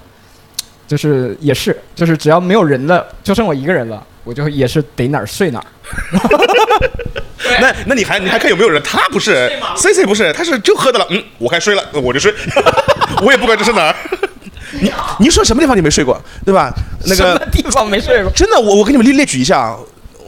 [0.87, 5.67] 就是也是就是只要没有人了，就剩我一个人了，我就也是得哪儿睡哪儿。
[7.61, 8.83] 那那你还你还看有没有人？
[8.83, 11.07] 他不是，C C 不是，他是就喝的了。
[11.11, 12.33] 嗯，我该睡了，我就睡，
[13.23, 13.97] 我也不管这是哪儿。
[14.81, 16.73] 你你说什么地方你没睡过，对吧？
[17.05, 18.31] 那个什么地方没睡过？
[18.33, 19.77] 真的，我我给你们列列举一下啊，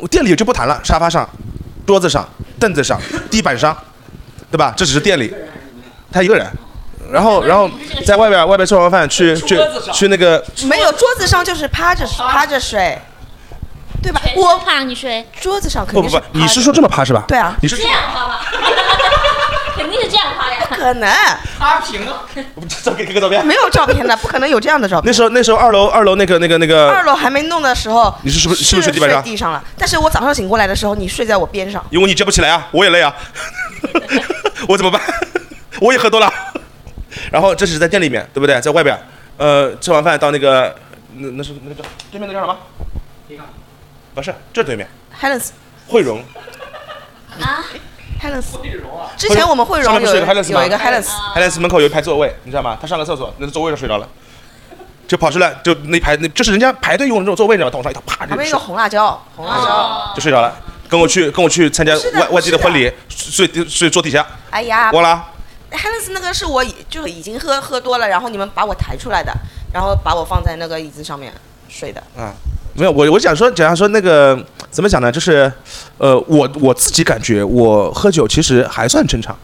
[0.00, 1.28] 我店里就不谈了，沙发上、
[1.86, 2.28] 桌子上、
[2.60, 3.76] 凳子上、地板上，
[4.50, 4.74] 对吧？
[4.76, 5.34] 这只是店里，
[6.12, 6.46] 他一个人。
[7.12, 7.70] 然后，然后
[8.04, 9.58] 在外边外边吃完饭去去
[9.92, 12.98] 去那个没有桌子上就是趴着趴着睡，
[14.02, 14.20] 对吧？
[14.36, 17.24] 我我趴上去睡，桌子上肯不不不，你是说这么趴是吧？
[17.28, 18.40] 对啊你是这样趴吧？
[19.76, 20.66] 肯定是这样趴的呀。
[20.70, 21.14] 可能
[21.58, 22.22] 趴平了。
[22.82, 23.44] 这给给个照片。
[23.44, 25.06] 没有照片的，不可能有这样的照片。
[25.06, 29.62] 那时候那时候二楼二楼那个那个那个二楼还没弄的时候，你是是不是是不是睡地板上睡地上了？
[29.76, 31.84] 但是我早上醒过来的时候，你睡在我边上。
[31.90, 33.14] 因为你接不起来啊，我也累啊，
[34.66, 35.00] 我怎么办？
[35.80, 36.32] 我也喝多了。
[37.30, 38.60] 然后这是在店里面，对不对？
[38.60, 38.98] 在外边，
[39.36, 40.74] 呃，吃完饭到那个
[41.14, 42.56] 那那是那个叫对面那叫什么？
[44.14, 44.88] 不是，这对面
[45.20, 45.48] Helens
[45.88, 46.22] 汇荣。
[47.38, 47.64] 啊
[48.22, 48.44] ，Helens，
[49.16, 52.78] 之前我们汇荣有有一个 Helens，Helens 门口有一排座位，你知道吗？
[52.80, 54.08] 他上个厕所，那个座位上睡着了，
[55.06, 57.74] 就跑出来，就那排那就是人家排队用的那种座位，你知道吗？
[57.74, 60.12] 往上一躺，啪就旁边一个红辣椒，红辣椒。
[60.14, 60.54] 就睡着了。
[60.88, 65.22] 跟我去跟我去参加外外地的婚礼，睡睡坐底下，哎呀忘了。
[65.76, 69.32] ，Helens 那个是我已就是已经喝喝多了，然后你们把我抬出来的，
[69.72, 71.32] 然后把我放在那个椅子上面
[71.68, 72.02] 睡的。
[72.16, 72.32] 嗯，
[72.74, 75.12] 没有，我我想说，想说那个怎么讲呢？
[75.12, 75.52] 就是，
[75.98, 79.36] 呃，我我自己感觉我喝酒其实还算正常，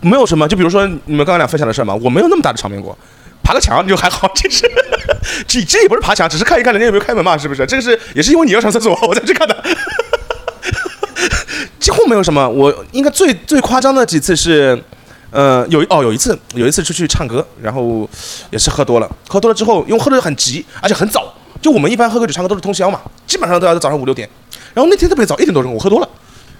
[0.00, 0.46] 没有什么。
[0.46, 2.96] 就比如说你们刚刚俩分享的事儿嘛，我没有那么大的场面过。
[3.42, 4.70] 爬个墙就还好，其实
[5.48, 7.66] 这这也不是爬墙，只是看一看人家有没有开门嘛，是不是？
[7.66, 9.64] 这个是也是因为你要上厕所，我才去看的。
[11.80, 14.80] 几乎没有什么，我应该最最夸张的几次是，
[15.30, 18.08] 呃，有一哦有一次有一次出去唱歌，然后
[18.50, 24.28] 也是喝多了，喝多了之后，因为喝的很急，而且很早，就我们一般喝个酒唱歌都是通宵嘛，基本上都要在早上五六点，
[24.74, 26.08] 然后那天特别早，一点多钟我喝多了，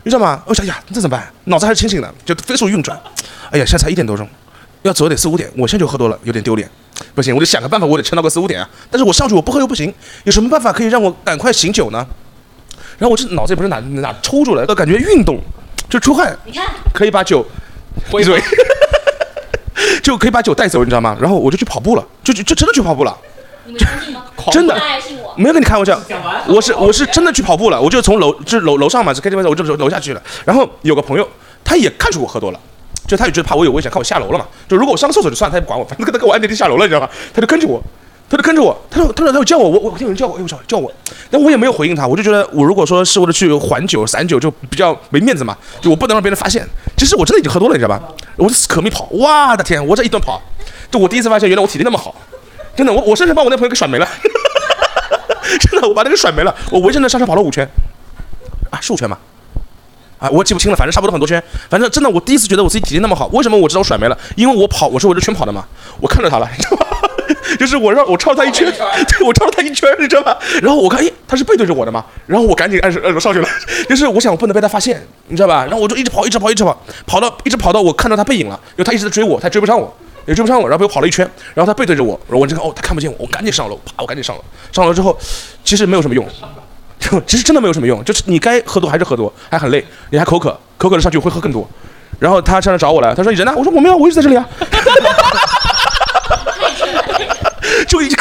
[0.04, 0.42] 你知道吗？
[0.46, 1.28] 我想哎呀，这怎么办？
[1.44, 2.96] 脑子还是清醒的，就飞速运转，
[3.50, 4.28] 哎呀，现在才一点多钟，
[4.82, 6.70] 要走得四五点，我现在就喝多了，有点丢脸，
[7.14, 12.06] 不行，我得想个办法，我得撑到个四五点啊，但是我上去我不喝又不行，有什么办法可以让我赶快醒酒呢？
[12.98, 15.40] 然后我这脑子也不是哪哪抽住了，都感觉运动
[15.88, 17.44] 就出汗，你看，可以把酒
[18.10, 18.40] 闭嘴，
[20.02, 21.16] 就可以把酒带走，你知道吗？
[21.20, 23.16] 然后我就去跑步了，就就就真的去跑步了，
[23.64, 24.24] 你们相信吗？
[24.52, 24.80] 真的。
[25.36, 25.98] 没有跟你开玩笑，
[26.48, 30.20] 我是我是真的去跑步了，我就从楼就是楼楼上嘛，是 KTV，我就楼楼下去了。
[30.44, 31.26] 然后有个朋友，
[31.64, 32.60] 他也看出我喝多了。
[33.06, 34.46] 就他也觉得怕我有危险，看我下楼了嘛。
[34.68, 37.10] 就如果我上个厕所就算了，他也不管我，反正他跟我按电梯下楼了，你知道吧？
[37.32, 37.82] 他就跟着我，
[38.30, 40.90] 他就跟着我，他说他说他有叫我，我我听有人叫我，哎我操叫我，
[41.28, 46.64] 但我也没有回应他，我就觉得我如果说是为了去还酒散酒，就比较没面子嘛，就我不能让别人发现。
[46.96, 48.00] 其实我真的已经喝多了，你知道吧？
[48.36, 50.40] 我就可没跑，哇的天，我这一顿跑，
[50.92, 52.14] 就我第一次发现原来我体力那么好，
[52.76, 54.06] 真的，我我甚至把我那朋友给甩没了
[55.58, 57.68] 真的，我把他给甩没了，我围着那商场跑了五圈，
[58.70, 59.18] 啊，是五圈吗？
[60.20, 61.42] 啊，我记不清了，反正差不多很多圈。
[61.68, 63.26] 反正真的，我第一次觉得我自己体力那么好。
[63.32, 64.16] 为什么我知道我甩没了？
[64.36, 65.64] 因为我跑，我是围着圈跑的嘛。
[65.98, 66.86] 我看着他了，你知道吗？
[67.58, 70.36] 就是我让我超了他一圈，对我超了他一圈，你知道吗？
[70.62, 73.48] 然后我看，哎，他是背对着我的嘛，然后我赶紧按按上去了，
[73.88, 75.64] 就是我想我不能被他发现，你知道吧？
[75.64, 79.94] 然后我就一直跑，一直跑，一直跑，跑到一直跑到我看到他背影了，因为他一直在追我，他追不上我。
[80.26, 84.44] 也追不上我，然后被我跑了一圈，然后他背对着我，然后我这看哦，他看不见我，我赶紧上楼，啪，我赶紧上楼。
[84.70, 85.16] 上楼之后，
[85.64, 86.24] 其实没有什么用，
[87.00, 91.68] 就 其实真的没有什么用，就是你该喝多还是喝多，还很累，你还口渴，口渴了上去会喝更多。
[92.18, 93.54] 然后他上来找我来，他说你人呢？
[93.56, 94.46] 我说我没有，我一直在这里啊。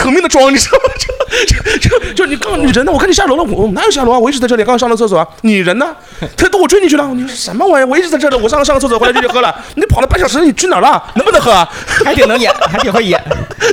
[0.09, 0.93] 就一直可命的装，你知道吗？
[0.97, 2.91] 就就就就你刚你人呢？
[2.91, 4.17] 我看你下楼了，我我哪有下楼啊？
[4.17, 5.27] 我一直在这里，刚刚上了厕所啊。
[5.41, 5.95] 你人呢？
[6.35, 7.07] 他都我追你去了。
[7.13, 7.87] 你说什么玩意儿？
[7.87, 9.53] 我一直在这里，我上了上个厕所回来就去喝了。
[9.75, 11.01] 你跑了半小时，你去哪儿了？
[11.15, 11.67] 能不能喝啊？
[12.03, 13.21] 还挺能演，还挺会演。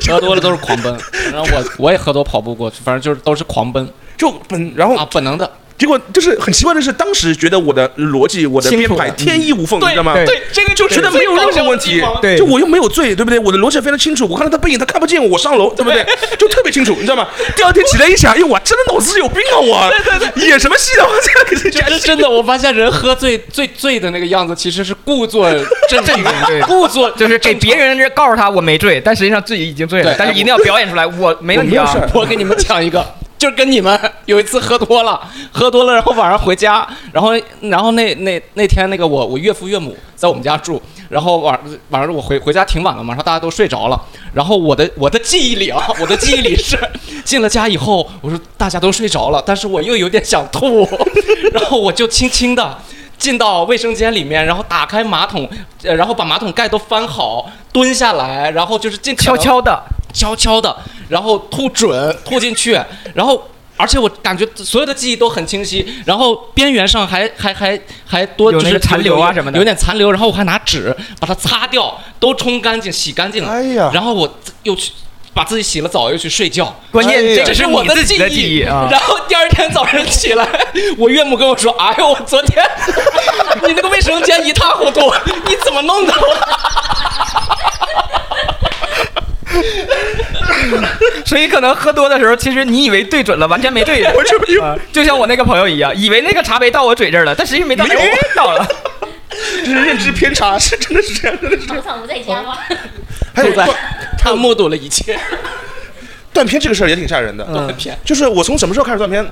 [0.09, 0.96] 喝多了都是狂奔，
[1.33, 5.51] 然后我我也喝多跑步过去，反正就是都是狂奔就本然后啊，本能的。
[5.78, 10.14] 结果就是很奇怪的是，当时觉得我的逻辑、我的编排天衣无缝，你知道吗？
[10.14, 13.38] 对，这个就觉得没有任何问题，对就我又没有醉，对不对？
[13.38, 16.04] 我的逻辑非常清楚，我看到他背影，他看不见我，我上楼，对不对？
[16.38, 17.28] 就特别清楚，你知道吗？
[17.54, 19.58] 第二天起来一想，哎呦，我真的脑子有病啊！
[19.58, 19.90] 我。
[19.90, 21.04] 对对对，演什么戏啊？
[21.08, 25.50] 我这样给自己真真的，我发现人喝醉最醉的那个样子，其实是故作
[25.88, 26.60] 镇定， 对。
[26.62, 31.84] 故作就是给别人告诉他我没醉，但实际上自己已经醉了对，但是一定要表演出来，我没问题啊。
[31.94, 32.20] 我没有。
[32.20, 33.04] 我给你们讲一个，
[33.38, 35.20] 就是跟你们有一次喝多了，
[35.53, 41.59] 喝多了，然后晚上回家，然后然后那那那天那个我我岳父岳母在我们家住，然后晚
[41.90, 44.01] 晚上我回回家挺晚了嘛，然后大家都睡着了，
[44.33, 46.79] 然后我的我的记忆里啊， 我的记忆里是
[47.25, 50.88] 进了家以后，我说大家都睡着了，但是我又有点想吐，
[51.53, 52.79] 然后我就轻轻的。
[53.18, 55.48] 进到卫生间里面，然后打开马桶，
[55.83, 60.76] 呃，然后把马桶盖都翻好，蹲下来，然后就是尽悄悄的，悄悄的，
[61.09, 62.79] 然后吐准吐进去，
[63.14, 69.59] 然后而且我感觉所有的记忆都很清晰，然后边缘上还还还还多就是个残留啊什么的。
[69.59, 73.90] 有点残留，然后我还拿纸把它擦掉，都冲干净洗干净了，哎呀。
[73.92, 74.92] 然后我又去。
[75.37, 76.75] 把自己洗了澡，又去睡觉。
[76.90, 78.88] 关键这是我你自己的记记忆啊。
[78.90, 80.49] 然后第二天早上起来，
[80.96, 82.64] 我岳母跟我说：“哎呦，我昨天
[83.66, 85.12] 你那个卫生间一塌糊涂，
[85.46, 86.14] 你怎么弄的？”
[91.27, 94.14] 所以可能喝多的时候，其实你以为对准了，完全没对准。
[94.14, 97.85] 我这没有啊就像我那个朋友一样，以为那个茶杯到我嘴这儿了，但实际没到，
[98.35, 98.66] 到了。
[99.29, 101.83] 这是认知偏差，是真的是这样，真的是这样。
[101.83, 102.57] 草草不在家吗？
[103.37, 103.68] 还有断
[104.18, 105.18] 他目睹了一切，
[106.33, 107.96] 断片这个事儿也挺吓人的，断片。
[108.03, 109.25] 就是我从什么时候开始断片？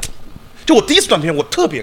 [0.67, 1.83] 就我第一次断片，我特别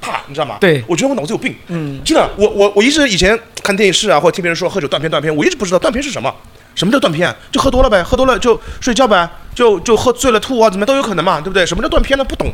[0.00, 0.58] 怕，你知道吗？
[0.60, 1.56] 对我觉得我脑子有病。
[1.68, 6.32] 嗯，真的，我我我一直以前看电视啊，或者听别人说喝酒断片断片，我一直不知道断片是什么。
[6.74, 7.34] 什么叫断片？
[7.50, 11.66] 就喝多了呗，喝多了就睡觉呗，就就喝醉了吐啊，怎么都有可能嘛，对不对？
[11.66, 12.24] 什么叫断片呢？
[12.24, 12.52] 不懂。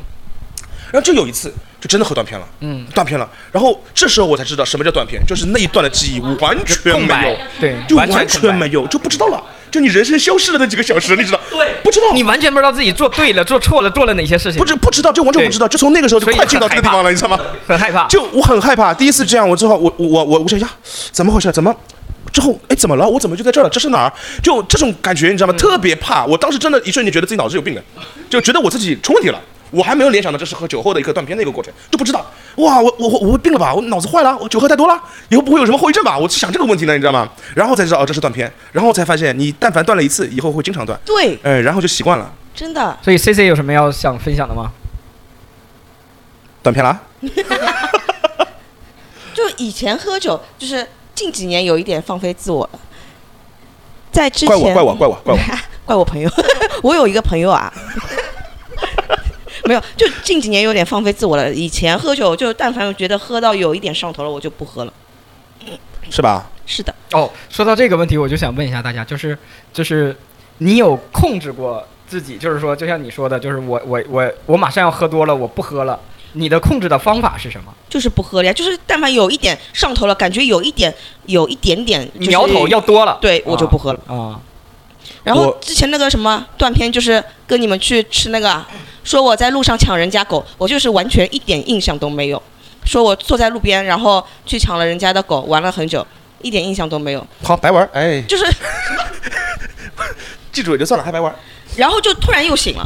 [0.90, 3.28] 然后就有一次，就真的喝断片了，嗯，断片了。
[3.52, 9.42] 然后这时候我才知道什么叫断片，就是那一段的记忆完全没有，对就完完全没有，就不知道了。
[9.70, 11.38] 就你人生消失了那几个小时，你知道？
[11.50, 12.06] 对不知道。
[12.14, 17.38] 你完全不知道自己做对了、做错了、做了哪些事情不，知不知道，就完全不知道，就从那个时候就快进到这个地方了，你知道吗？
[17.66, 18.08] 很害怕。
[18.08, 20.70] 就我很害怕，第一次这样，我之后我我我我想呀，
[21.12, 21.52] 怎么回事？
[21.52, 21.74] 怎么？
[22.32, 23.06] 之后哎，怎么了？
[23.06, 23.70] 我怎么就在这儿了？
[23.70, 24.12] 这是哪儿？
[24.42, 25.54] 就这种感觉，你知道吗？
[25.58, 26.24] 特别怕。
[26.24, 27.82] 我当时真的一瞬间觉得自己脑子有病了，
[28.30, 29.38] 就觉得我自己出问题了。
[29.70, 32.24] 我还没有联想到这是喝酒后的一个断片的一个过程，就不知道
[32.56, 33.74] 哇，我我我我病了吧？
[33.74, 34.36] 我脑子坏了？
[34.38, 35.00] 我酒喝太多了？
[35.28, 36.18] 以后不会有什么后遗症吧？
[36.18, 37.28] 我是想这个问题呢，你知道吗？
[37.54, 42.98] 然后才知道哦，这是断片，然后才发现你但凡断了一次，以后会经常断，对，哎，然后就习惯了，真的。
[43.02, 44.72] 所以 C C 有什么要想分享的吗？
[46.62, 47.02] 断片了啊。
[49.34, 52.78] 就以前喝酒，就是近几年有一点放飞自我了。
[54.10, 55.38] 在之前，怪我怪我怪我怪我，
[55.84, 56.28] 怪我 朋友，
[56.82, 57.72] 我有一个朋友啊，
[59.68, 61.52] 没有，就近几年有点放飞自我了。
[61.52, 64.92] 以前喝酒就但凡觉得喝到有一点上头了，我就不喝了。
[66.10, 66.50] 是吧？
[66.64, 69.36] 是的，哦，说到这个问题，我就想问一下大家，就是
[69.74, 70.16] 就是
[70.58, 76.00] 你有控制过自己，就是说，就像你说的，就是我我我我马上要喝多了，我不喝了。
[76.32, 77.74] 你的控制的方法是什么？
[77.90, 78.52] 就是不喝了呀。
[78.52, 80.94] 就是但凡有一点上头了，感觉有一点
[81.26, 84.00] 有一点点、就是苗头要多了，对我就不喝了。
[84.06, 84.40] 啊。
[85.24, 88.64] 然后之前那个什么断片，就是跟你们去吃那个，
[89.08, 92.42] 说我在路上抢人家狗，我就是完全一点印象都没有。
[92.84, 96.06] 说我坐在路边，然后去抢了人家的狗，玩了很久，
[96.42, 97.26] 一点印象都没有。
[97.42, 98.44] 好，白玩儿，哎，就是，
[100.52, 101.34] 记住也就算了，还白玩。
[101.74, 102.84] 然后就突然又醒了，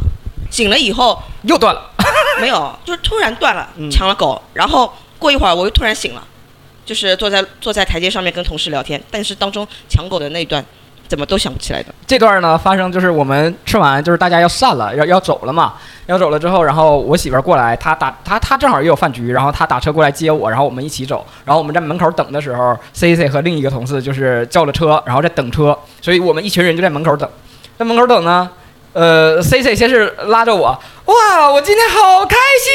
[0.49, 1.91] 醒了以后又断了。
[2.39, 6.25] 没有，就是突然断了嗯，抢了狗，然后过一会儿我又突然醒了，
[6.85, 10.65] 就是坐在坐在台阶上面跟同事聊天，但是当中抢狗的那一段
[11.07, 11.93] 怎么都想不起来的。
[12.07, 15.73] 这段呢发生就是我们吃完就是大家要散了，要要走了嘛，
[16.07, 27.29] 要走了之后，然后我媳妇儿过来，她打她她正好也有饭局，然后她打车过来接我，然后我们一起走，然后我们在门口等的时候，C C 和另一个同事就是叫了车，然后在等车，所以我们一群人就在门口等。
[27.77, 28.49] 在门口等呢。
[28.93, 32.73] 呃，C C 先是拉着我，哇，我今天好开心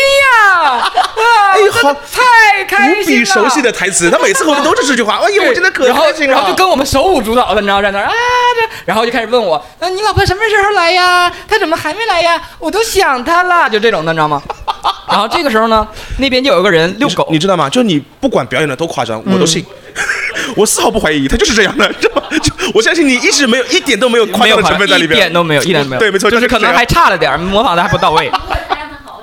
[0.53, 0.91] 呀！
[1.17, 5.17] 哇，哎呦好太开心了，无比熟悉的台词，他每次后面都是这句话。
[5.17, 6.35] 哎呦，我真的可然后开心了。
[6.35, 8.13] 然后就跟我们手舞足蹈的，你知道，在那儿啊
[8.61, 11.33] 这，然后就开始问我，那你老婆什么时候来呀？
[11.49, 12.41] 她怎么还没来呀？
[12.59, 14.43] 我都想她了，就这种的，你知道吗？
[15.09, 15.87] 然后这个时候呢，
[16.19, 17.69] 那边就有个人遛狗，你知道吗？
[17.69, 19.65] 就你不管表演的多夸张，嗯我都信。
[20.57, 22.39] 我丝毫不怀疑，他就是这样的， 知道吗？
[22.43, 26.01] 就我相信你一直没有一点都没有夸张的成分在里边，一点都没有，一点都没有。
[26.01, 28.31] 对，没错，就是可能还差了点，模仿的还不到位。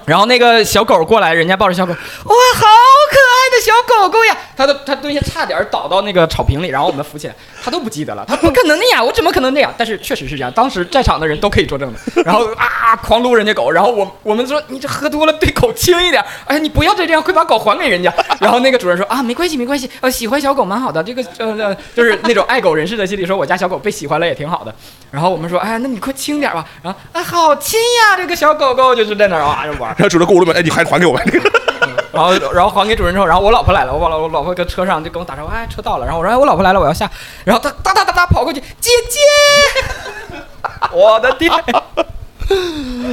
[0.05, 2.65] 然后那个小狗过来，人家抱着小狗，哇，好
[3.55, 4.37] 的小狗狗呀！
[4.55, 9.73] 他的他蹲下差点倒到那个草坪里，然后我们扶起来，他都不记得了， 他不可能那样，我怎么可能那样？
[9.77, 11.99] 但是确实是这样，当时在场的人都可以作证的。
[12.23, 18.13] 然后啊，狂撸人家狗，然后我我们说你这喝多了对狗轻一点，哎，你不要再这样，快把狗还给人家。
[18.39, 24.73] 然后那个主人说啊，没关系没关系，呃，喜欢小狗蛮好的，这个呃呃就是那种爱狗人士的心里说我家小狗被喜欢了也挺好的。
[25.11, 26.65] 然后我们说，哎，那你快轻点吧。
[26.83, 29.93] 然后啊，好亲呀，这个小狗狗就是在那儿啊就玩。
[29.97, 31.21] 然后主人过我问，哎，你还还给我吧。
[32.11, 36.05] 然后然后还给主人之后，然后我老婆来了，我老我老婆搁车上就跟我打招呼，哎，车到了。
[36.05, 37.07] 然后我说，哎，我老婆来了，我要下。
[37.43, 40.39] 然后她哒哒哒哒跑过去，姐姐，
[40.91, 41.51] 我的天！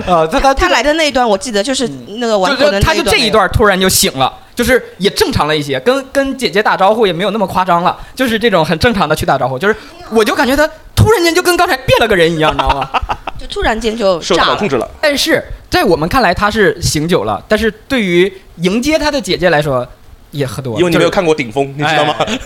[0.06, 9.76] 啊，他他他来的那一段我记得就是那个完就狗的那就他就这一段突然就醒了，就是也正常了一些，跟跟姐姐打招呼也没有那么夸张了，就是这种很正常的去打招呼，就是
[10.10, 10.66] 我就感觉他
[10.96, 12.88] 突然间就跟刚才变了个人一样，你知道吗？
[13.38, 14.88] 就突然间就受控制了。
[15.00, 19.86] 但是在我们看来他是醒酒了，但是对于迎接他的姐姐来说，
[20.32, 22.16] 也喝多了，因为你没有看过顶峰，你知道吗？
[22.18, 22.38] 哎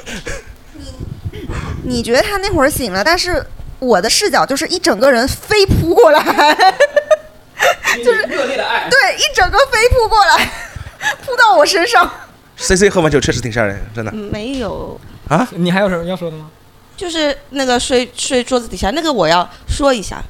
[1.85, 3.45] 你觉得他那会儿醒了，但是
[3.79, 6.21] 我的视角就是一整个人飞扑过来，
[8.05, 8.89] 就是热烈的爱。
[8.91, 10.51] 对，一整个飞扑过来，
[11.25, 12.11] 扑到我身上。
[12.57, 15.47] C C 喝完酒确实挺吓人，真的没有，啊！
[15.53, 16.51] 你还有什么要说的吗？
[16.97, 20.21] 就是那个睡睡桌子底下那个，我要说一下。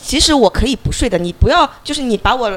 [0.00, 2.48] 其实我可以不睡的，你不要就是你把我，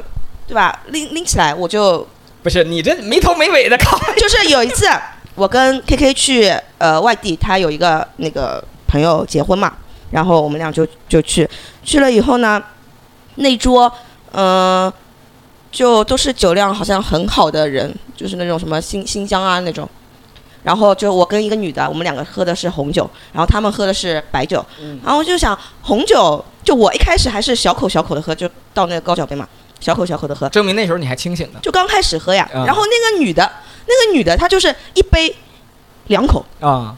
[0.47, 0.83] 对吧？
[0.89, 2.07] 拎拎起来我就
[2.43, 4.87] 不是你这没头没尾的靠， 就是有一次，
[5.35, 9.73] 我跟 K K 去呃外地，他有一个那个朋友结婚嘛，
[10.11, 11.49] 然后我们俩就就去，
[11.83, 12.61] 去了以后呢，
[13.35, 13.91] 那桌
[14.31, 14.93] 嗯、呃
[15.71, 19.87] 就都是酒量好像很好的人，就是那种什么新新疆啊那种。
[20.63, 24.63] 然后就我跟一个女的，我们两个喝的是红酒，然后他们喝的是白酒。
[25.01, 29.47] 然后我就想红酒，就我一开始还是小口小口的喝，就倒那个高脚杯嘛，
[29.81, 30.47] 小口小口的喝。
[30.47, 31.59] 证明那时候你还清醒的。
[31.59, 33.51] 就刚开始喝呀，啊然后那个女的，
[33.87, 35.35] 那个女的她就是一杯
[36.07, 36.95] 两口，啊，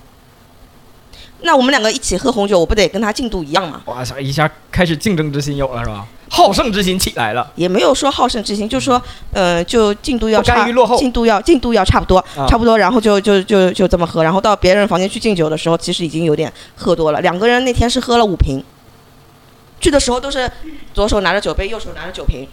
[1.41, 3.81] 那我们两个一起喝红酒，我不得跟她进度一样吗？
[3.85, 6.05] 哇塞，一下开始竞争之心有了是吧？
[6.29, 7.51] 好胜之心起来了。
[7.53, 8.99] 也没有说好胜之心，就说
[9.33, 17.21] 呃，就进度要不甘差于落后，进度要进度要差不多，啊差不多，然后就就就就这么喝，然后到别人房间去敬酒的时候，其实已经有点喝多了。
[17.21, 18.63] 两个人那天是喝了五瓶，
[19.79, 20.51] 去的时候都是
[20.91, 22.47] 左手拿着酒杯，右手拿着酒瓶，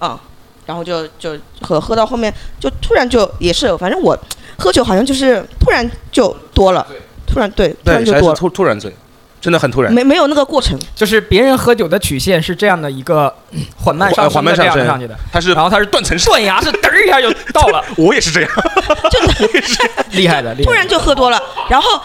[0.00, 0.18] 嗯，
[0.66, 4.18] 然后就就喝喝到后面就突然就也是，反正我
[4.58, 6.86] 喝酒好像就是突然就多了，
[7.26, 8.94] 突然对，突然就多了，突突然醉，
[9.40, 9.92] 真的很突然。
[9.92, 18.50] 没没有那个过程，就是别人喝酒的曲线是这样的一个嗯缓慢上缓缓慢上升上去的，他是然后他是断层式，断崖式嘚儿一下就到了， 我也是这样
[20.12, 20.64] 厉害的，厉害的。
[20.64, 22.00] 突然就喝多了，然后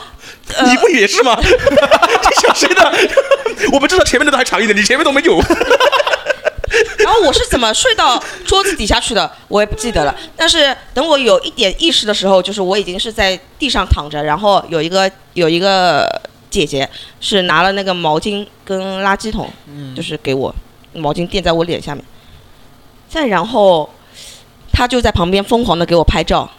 [0.58, 1.38] 呃你不也是吗？
[1.42, 2.92] 这想谁的？
[3.74, 5.40] 我们知道前面的都还长一点，你前面都没有。
[7.04, 10.16] 然后我是怎么睡到桌子底下去的，我也不记得了。
[10.36, 16.88] 但是等我有一点意识的时候，就是我已经是在地上躺着，然后有一个有一个姐姐
[17.20, 19.50] 是拿了那个毛巾跟垃圾桶，
[19.96, 20.54] 就是给我
[20.94, 22.04] 毛巾垫在我脸下面，
[23.10, 23.90] 再然后
[24.72, 26.50] 她就在旁边疯狂的给我拍照。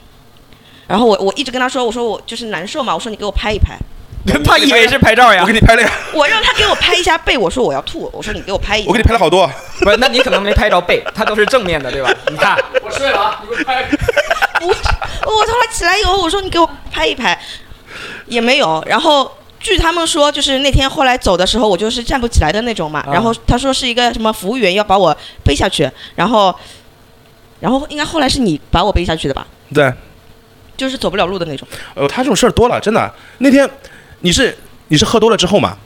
[0.88, 3.78] 然后我我一直跟她说，我说我就是难受嘛，我说你给我拍一拍，
[4.45, 9.51] 他以为是拍照呀我给，你拍了呀，我让他给我拍一下背，我说我要吐，我说你给我拍一下，我给你拍了好多。
[9.81, 12.11] 不是，那你可能没拍着背，他都是正面的，对吧？
[12.31, 13.89] 你看，我睡了啊，你给我拍。
[14.61, 17.37] 我我后来起来以后，我说你给我拍一拍，
[18.27, 18.83] 也没有。
[18.87, 23.05] 然后据他们说，就是那天后来走的时候，我就是站不起来的那种嘛。
[23.11, 26.55] 然后他说是一个什么服务员要把我背下去，然后
[27.59, 29.45] 然后应该后来是你把我背下去的吧？
[29.75, 29.93] 对，
[30.77, 31.66] 就是走不了路的那种。
[31.95, 33.12] 呃，他这种事儿多了，真的。
[33.39, 33.68] 那天
[34.23, 34.57] 你是
[34.89, 35.77] 你是喝多了之后嘛？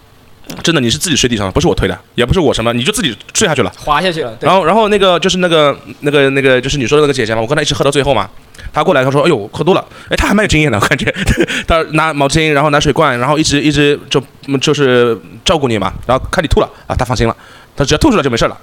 [0.62, 3.72] 真的，你是自己睡地上的，不是我推的，也不是我什么，你就自己睡下去了。
[3.76, 4.32] 滑下去了。
[4.40, 8.30] 然后，然后那个就是那个那个那个就是你说的那个姐姐嘛，我跟她一起喝到最后嘛，
[8.72, 11.12] 她过来她说，哎呦，喝多了，哎，她还蛮有经验的，我感觉，
[11.66, 14.22] 她拿毛巾，然后拿水罐，然后一直一直就
[14.60, 17.36] 就是照顾你嘛，然后看你吐了啊，她放心了，
[17.74, 18.56] 她只要吐出来就没事了，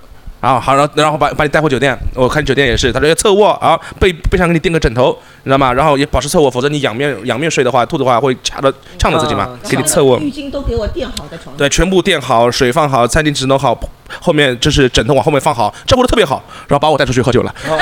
[0.44, 5.72] 啊，好，然后然后把把你带回酒店，我看酒店也是，他说要侧卧啊，背背上给你垫个枕头，你知道吗？
[5.72, 8.70] 然后也保持侧卧，否则你仰面仰面睡的话，吐的话会掐到
[9.00, 10.20] 呛到自己嘛，给你侧卧。
[10.20, 11.56] 浴巾都给我垫好在床上。
[11.58, 13.74] 对，全部垫好，水放好，餐巾纸弄好，
[14.20, 17.56] 后面就是枕头往后面放好，照顾的特别好，然后把我带出去喝酒了。
[17.64, 17.78] 没有，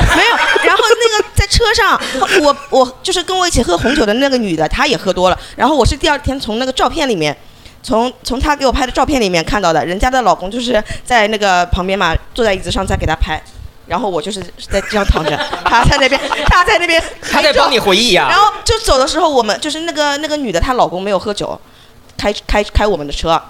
[0.64, 2.00] 然后那个在车上，
[2.44, 5.40] 我我就是跟我一起喝红酒的那个女的，她也喝多了。
[5.56, 7.36] 然后我是第二天从那个照片里面，
[7.84, 13.42] 从从她给我拍的照片里面看到的，人家的老公就是在那个旁边嘛，坐在椅子上在给她拍。
[13.88, 21.60] 然后我就是在这样躺着，他在那边，他在那边， 他在帮你回忆呀、然后就走的时候，我们就是那个那个女的，她老公没有喝酒，
[22.18, 23.42] 开开开我们的车，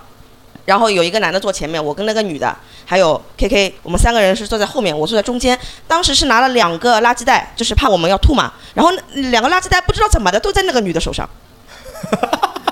[0.65, 2.55] 然后有一个男的坐前面，我跟那个女的
[2.85, 5.55] 还有 K K，我们三个人是坐在后面，我坐在中间。
[5.87, 8.51] 当时是拿了两个垃圾袋，就是怕我们要吐嘛。
[8.73, 11.29] 然后两个垃圾袋不知道怎么的都在那个女的手上。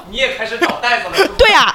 [0.10, 1.28] 你也开始找袋子了。
[1.38, 1.74] 对呀、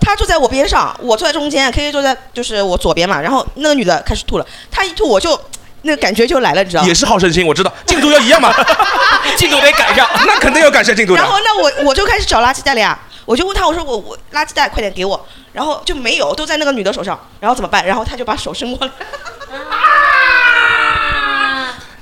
[0.00, 3.20] 他坐在我边上，我坐在中间，K K 坐在就是我左边嘛。
[3.20, 5.38] 然后那个女的开始吐了，她一吐我就
[5.82, 6.94] 那个感觉就来了，你知道吗也？
[6.94, 8.52] 是好胜心，我知道，进度要一样嘛，
[9.36, 10.08] 进度得赶上。
[10.26, 11.30] 那肯定要赶上进度的然。
[11.30, 17.86] 后那我我就开始找垃圾袋了呀，我就问他，我说我我垃圾袋快点给我，然后就没有，都在那个女的手上，然后怎么办？
[17.86, 18.92] 然后他就把手伸过来，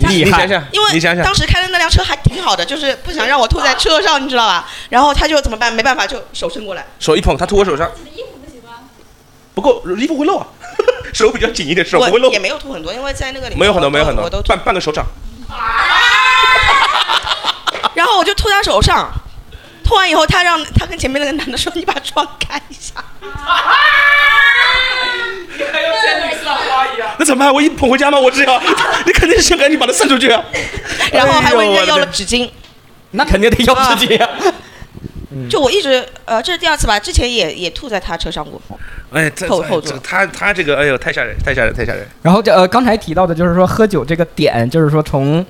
[0.09, 4.69] 你你想想，因为你想想当，时开的那辆车还挺好的，就是不想让我吐在车上，你知道吧？
[4.89, 5.73] 然后他就怎么办？
[5.73, 6.87] 没办法，就手伸过来。
[6.99, 7.91] 手一捧，他吐我手上，
[9.55, 10.47] 不够衣服会漏啊，
[11.15, 12.39] 手比较紧一点，手不会漏也。
[12.39, 15.05] 没有吐很多，因为在那个里面没有很多，没有很多我都，半半个手掌。
[17.95, 19.09] 然后我就吐他手上，
[19.85, 22.93] 吐完以后，他让他跟前面那个男的说：“你把窗开一下。
[27.19, 27.53] 那怎么办？
[27.53, 28.19] 我一捧回家吗？
[28.19, 28.61] 我只要，
[29.07, 30.43] 你肯定是先赶紧把它送出去啊。
[31.13, 32.51] ”然后还问人家要了纸巾。
[33.13, 34.29] 那肯定得要纸巾呀、
[35.49, 38.61] 就我一直呃，这是第二次吧，之前也也吐在他车上过。
[39.13, 42.05] 哎，这后后座这他他这个，哎呦，太吓人，太吓人，太吓人。
[42.23, 45.47] 然后这呃，刚才提到的就是说喝酒这个点，就是说从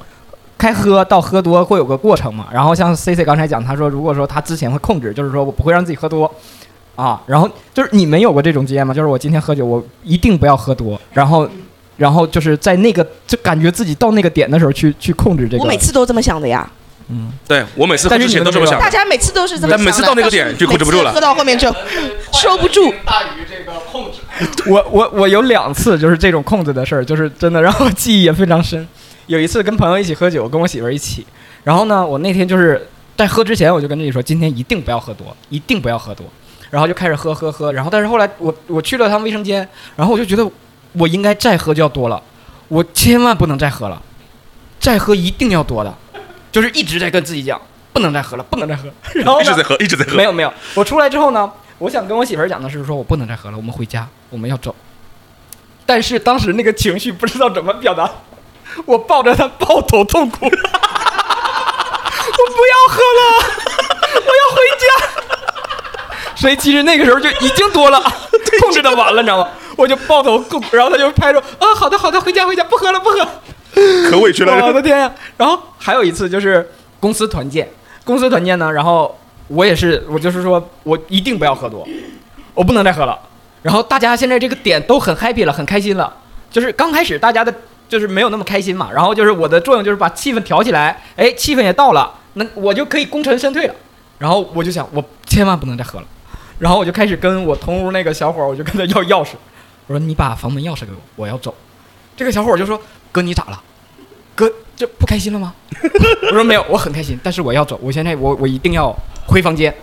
[0.58, 2.48] 开喝到喝多会有个过程嘛。
[2.52, 6.30] 然后像 C C 刚才讲，他说如果说他之前会控制，就是说我不会让自己喝多
[6.96, 7.20] 啊。
[7.26, 8.92] 然后就是你们有过这种经验吗？
[8.94, 11.48] 就是我今天喝酒，我一定不要喝多，然后
[11.96, 15.62] 然后就是在那个就感觉自己到那个点的时候去去控制这个。
[15.62, 16.70] 我每次都这么想的呀，
[17.08, 18.88] 嗯对我每次喝之前都这么想大。
[18.88, 19.76] 家每次都是这么想的。
[19.76, 21.72] 但每次到那个点就控制不住了喝到后面就
[22.32, 22.92] 收不住。
[23.04, 24.18] 大于这个控制。
[24.66, 28.86] 我我我有两次就是这种控制的事儿，就是真的让我记忆也非常深。
[29.26, 31.24] 有一次跟朋友一起喝酒，跟我媳妇儿一起，
[31.62, 36.26] 然后呢，我那天就是在喝之前我就跟自己说，今天一定不要喝多，一定不要喝多，
[36.74, 40.44] 然后就开始喝喝喝，然后但是后来我我去了趟卫生间，然后我就觉得
[40.94, 42.20] 我应该再喝就要多了，
[42.66, 44.02] 我千万不能再喝了，
[44.80, 45.94] 再喝一定要多的，
[46.50, 47.60] 就是一直在跟自己讲，
[47.92, 48.88] 不能再喝了，不能再喝。
[49.14, 50.16] 然后一直在喝，一直在喝。
[50.16, 51.48] 没有没有，我出来之后呢，
[51.78, 54.74] 我想跟我媳妇儿讲的是说，我不能再喝了，我们回家，我们要走。
[55.86, 58.10] 但是当时那个情绪不知道怎么表达，
[58.84, 60.56] 我抱着她抱头痛哭， 我不
[62.66, 63.73] 要喝了。
[66.44, 67.98] 所以其实那个时候就已经多了，
[68.60, 69.48] 控制的完了，你知道吗？
[69.78, 73.40] 我就抱头痛，然后他就拍着啊，好的好的，回家回家，不喝了不喝了。
[74.10, 74.66] 可委屈了。
[74.66, 75.10] 我的天呀！
[75.38, 76.70] 然后还有一次就是
[77.00, 77.66] 公司团建，
[78.04, 79.18] 公司团建呢，然后
[79.48, 81.88] 我也是，我就是说我一定不要喝多，
[82.52, 83.18] 我不能再喝了。
[83.62, 86.14] 然后大家现在这个点都很 happy 了，很开心了。
[86.50, 87.50] 就是刚开始大家的
[87.88, 93.74] 就是没有那么开心嘛，然后就是我的作用就是把气氛调起来，哎，气氛也到了，那我就可以功成身退了。
[94.18, 96.06] 然后我就想，我千万不能再喝了。
[96.58, 99.32] 然后我就开始跟我同屋那个小伙，我就跟他要钥匙，
[99.86, 101.54] 我说你把房门钥匙给我，我要走。
[102.16, 102.80] 这个小伙就说
[103.10, 103.60] ：“哥，你咋了？
[104.34, 105.54] 哥，这不开心了吗？”
[106.30, 108.94] 我说：“没有，我很开心，但是我要走，我现在我我一定要
[109.26, 109.74] 回房间。”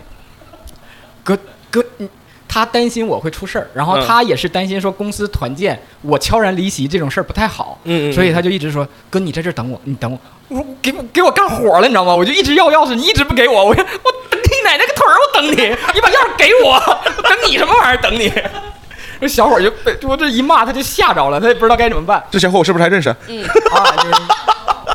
[1.22, 1.38] 哥
[1.70, 2.08] 哥，你
[2.52, 12.14] 他担心我会出事儿，然后嗯他也是担心说公司团建我悄然离席这种事儿不太好，嗯嗯所以他就一直说：“哥，你在这儿等我，你等我。”我说：“给我给我干活了，你知道吗？
[12.14, 16.74] 我就一直要钥匙，你一直不给我，我说我等你奶奶个腿儿，我等你，你把钥匙给我，
[17.16, 18.02] 我等你什么玩意儿？
[18.02, 18.30] 等你。”
[19.18, 22.22] 这小伙儿就被我这一骂，他就吓着了，他也不知道该怎么办。
[22.30, 23.08] 这小伙我是不是还认识？
[23.08, 23.16] 啊，
[23.96, 24.14] 就是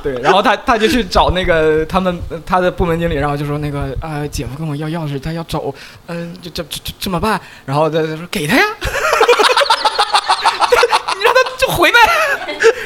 [0.04, 5.74] 对，然后他他就去找那个他们呃他的部门经理，然后就说那个呃姐夫跟我要钥匙，他要走，
[6.08, 7.40] 嗯、就这这这怎么办？
[7.66, 8.64] 然后他他说给他呀，
[11.18, 11.98] 你让他就回呗。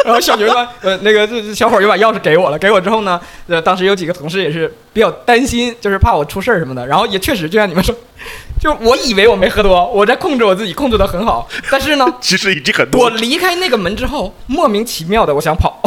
[0.03, 6.85] 然后小牛呢，呃，那个小伙儿就把钥匙给我了，给我之后呢，呃，当时有几个同事也是比较担心，就是怕我出事儿什么的。
[6.87, 7.93] 然后也确实就像你们说，
[8.59, 13.09] 就我以为我没喝多，我在控制我自己，控制的很好，但是呢， 其实已经很多我。
[13.11, 15.79] 离开那个门之后，莫名其妙的我想跑，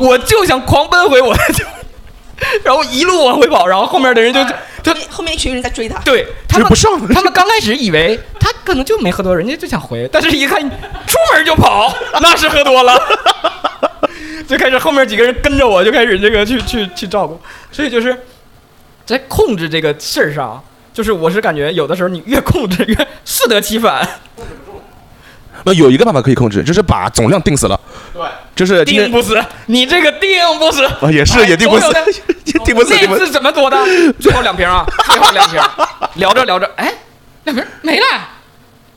[0.00, 1.64] 我就想狂奔回我的家，
[2.62, 4.46] 然后一路往回跑，然后后面的人就后
[4.94, 5.98] 面后面一群人在追他。
[6.00, 13.00] 对他们追不上他们刚开始以为他可能就没喝多，人家就想回，但是一看出门就跑，那是喝多了。
[14.46, 17.40] 就开始后面几个人跟着我，就开始这个去去去照顾，
[17.72, 18.14] 所以就是
[19.06, 24.06] 在控制这个事儿上，就是我是感觉有的时候你越控制越适得其反。
[25.64, 27.80] 那有一个办法可以控制，就是把总量定死了。
[28.12, 28.22] 对，
[28.54, 31.92] 就是定不死，你这个定不死啊，也是 也定不死
[32.44, 33.30] 定不死，定不死那次。
[33.32, 33.76] 怎么多的？
[34.20, 35.60] 最后两瓶啊，最后两瓶，
[36.14, 36.92] 聊着聊着，哎，
[37.44, 38.04] 两瓶没了，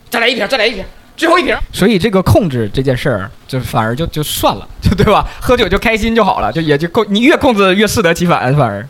[0.10, 0.86] 再来一瓶，再来一瓶，
[1.16, 1.58] 最后一瓶。
[1.74, 5.26] 所以这个控制这件事儿，就反而就就算了，就对吧？
[5.41, 8.88] 喝酒就开心就好了，就也就控，你越控制越适得其反，反而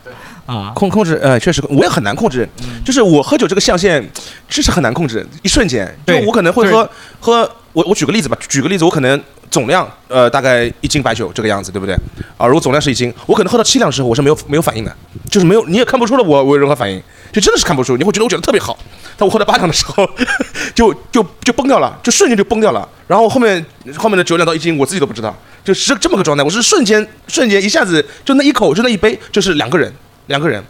[0.48, 2.48] 啊，控控制，呃，确实我也很难控制，
[2.82, 4.02] 就是我喝酒这个象限，
[4.48, 6.88] 这是很难控制，一瞬间，就我可能会喝
[7.20, 11.94] 喝，我我举个例子吧，举个例子，我可能总量呃大概一斤白酒这个样子，对不对？
[12.38, 14.96] 啊，如果总量是一斤，我可能喝到七两时候我是没有没有反应的，
[15.30, 16.98] 就是没有你也看不出来我我有任何反应，
[17.30, 18.74] 就真的是看不出，你会觉得我觉得特别好，
[19.18, 20.08] 但我喝到八两的时候
[20.74, 23.62] 就就就崩掉了，就瞬间就崩掉了，然后后面
[23.98, 29.92] 后面的酒量到一斤我自己都不知道，就是这么个状态，我是瞬间瞬间一下子就那一口就那一杯就是两个人
[30.28, 30.64] 两个人。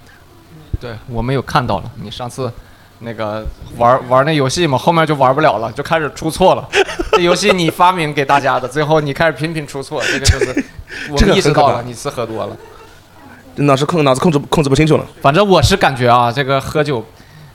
[0.80, 2.50] 对我们有看到了，你上次
[3.00, 3.44] 那个
[3.76, 6.68] 玩玩那游戏嘛，后面就玩不了了，就开始出错了。
[7.12, 10.64] 这游戏你发明给大家的，最后你开始频频出错，这个就是
[11.10, 12.56] 我意识到了，你是喝多了。
[13.56, 15.04] 脑子控脑子控制控制不清楚了。
[15.20, 17.04] 反正我是感觉啊，这个喝酒，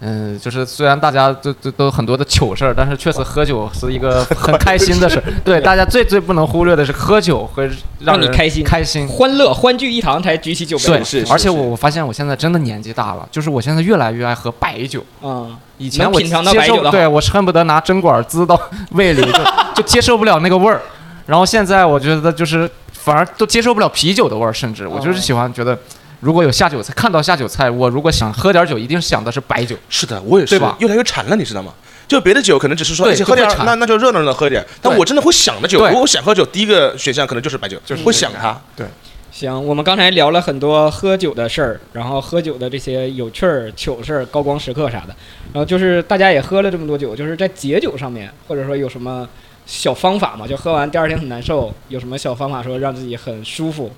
[0.06, 5.24] 嗯，就是虽然大家都都都很多的糗事儿，但是确实喝酒是一个 很开心的事儿。
[5.46, 9.08] 对， 大家最最不能忽略的是喝酒会让你开心开心。
[9.08, 10.86] 欢乐欢聚一堂才举起酒杯。
[10.86, 15.02] 对，而且我我发现我现在真的年纪大了，就是我现在越来越爱喝白酒。
[15.22, 18.60] 嗯，以前我能品尝到接受对我是恨不得拿针管滋到
[18.92, 19.40] 胃里，就
[19.76, 20.82] 就接受不了那个味儿。
[21.26, 25.78] 然后现在我觉得就是反而都接受不了啤酒的味儿，甚至我就是喜欢觉得，
[26.24, 29.76] 如果有下酒菜，看到下酒菜，我如果想喝点酒，一定想的是白酒。
[29.90, 31.74] 是的，我也是，对吧越来越馋了，你知道吗？
[32.08, 34.66] 就别的酒可能只是说，对哎喝点那那就热闹热闹喝点。
[34.82, 38.58] 但我真的会想的酒，如果我想喝酒，第一个选项可能就是白酒，就是会想它。
[38.74, 38.88] 对，
[39.32, 45.16] 行，我们刚才聊了很多喝酒的事儿，然后喝酒的这些有趣儿、糗事儿、高光时刻啥的，
[45.52, 49.28] 然后就是大家也喝了这么多酒，就是在解酒上面，或者说有什么
[49.66, 50.48] 小方法嘛？
[50.48, 53.92] 就喝完第二天很难受，有什么小方法说让自己很舒服？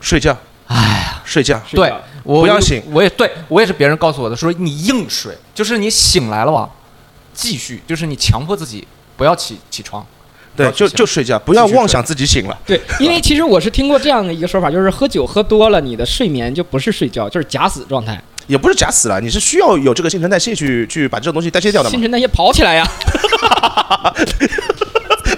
[0.00, 0.36] 睡觉，
[0.68, 1.92] 哎呀，睡觉，对
[2.22, 6.68] 我不要醒我也对我也是别人告诉我的，说你硬睡，就是你醒来了吧，
[7.34, 10.06] 继续，就是你强迫自己不要起起床。
[10.56, 12.58] 对，就就睡觉，不要妄想自己醒了。
[12.66, 22.02] 对，因为其实我是听过这样的一个说法，就是喝酒喝多了，你的睡眠就不是睡觉，就是假死状态，也不是假死了，你是需要有这个新陈代谢去去把这种东西代谢掉的嘛新。
[22.02, 22.84] 陈代谢跑起来呀。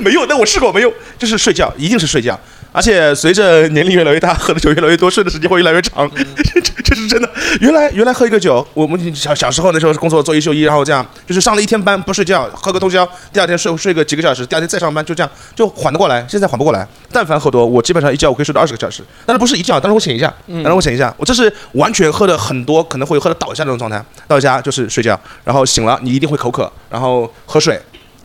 [0.01, 2.41] 没用，那我试过没用，就是睡觉，一定是睡觉。
[2.73, 7.29] 而且随着年龄越来越大，喝的酒越来越多，睡的时间会越来越长， 这这是真的。
[7.61, 16.25] 原来原来喝一个酒，我们小小时候那时候工作做一休一，然后这样就是上了一天班不睡觉，喝个通宵，第二天睡睡个几个小时，第二天再上班，就这样就缓得过来。
[16.29, 24.03] 现在缓不过来，但凡喝多，我基本上一觉我可以睡到二十个小时，但是不是一觉，但是我醒一下，但是我醒一下，我这是完全喝的很多，可能会喝的倒下那种状态。
[24.29, 27.81] 到家就是睡觉，然后醒了你一定会口渴，然后喝水，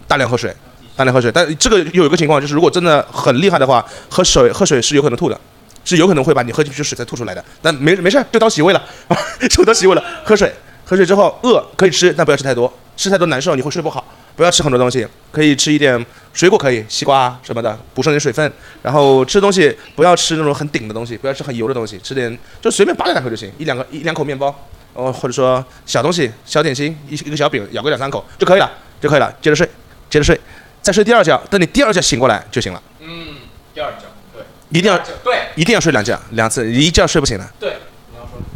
[0.07, 0.55] 大量喝水。
[0.95, 5.39] 大量喝水，但这个有一个情况，就是如果真的很厉害的话，喝水喝水是有可能吐的，
[5.83, 7.43] 是有可能会把你喝进去的水再吐出来的。
[7.61, 8.81] 但没没事，就当洗胃了，
[9.49, 10.03] 就当洗胃了。
[10.23, 10.53] 喝水，
[10.85, 14.03] 喝水之后饿可以吃，但不要吃太多，吃太多难受，你会睡不好。
[14.37, 18.51] 不要吃很多东西，可以吃一点水果，可以西瓜什么的，补充点水分。
[18.81, 24.53] 然后吃东西不要吃那种很顶的东西，不要吃很油的东西，吃点就随便扒两口就行，一两个一两口面包，
[24.93, 28.69] 哦或者说小东西小点心，一一个小饼咬个两三口就可以了，
[28.99, 29.33] 就可以了。
[29.41, 29.65] 接着睡，
[30.09, 30.37] 接着睡。
[30.85, 32.79] 再睡第二觉，等你第二觉醒过来就行了。
[32.99, 33.37] 嗯，
[33.73, 37.49] 第二觉，对，一定要对一定要睡两觉，两次，一觉睡不醒的。
[37.59, 37.77] 对，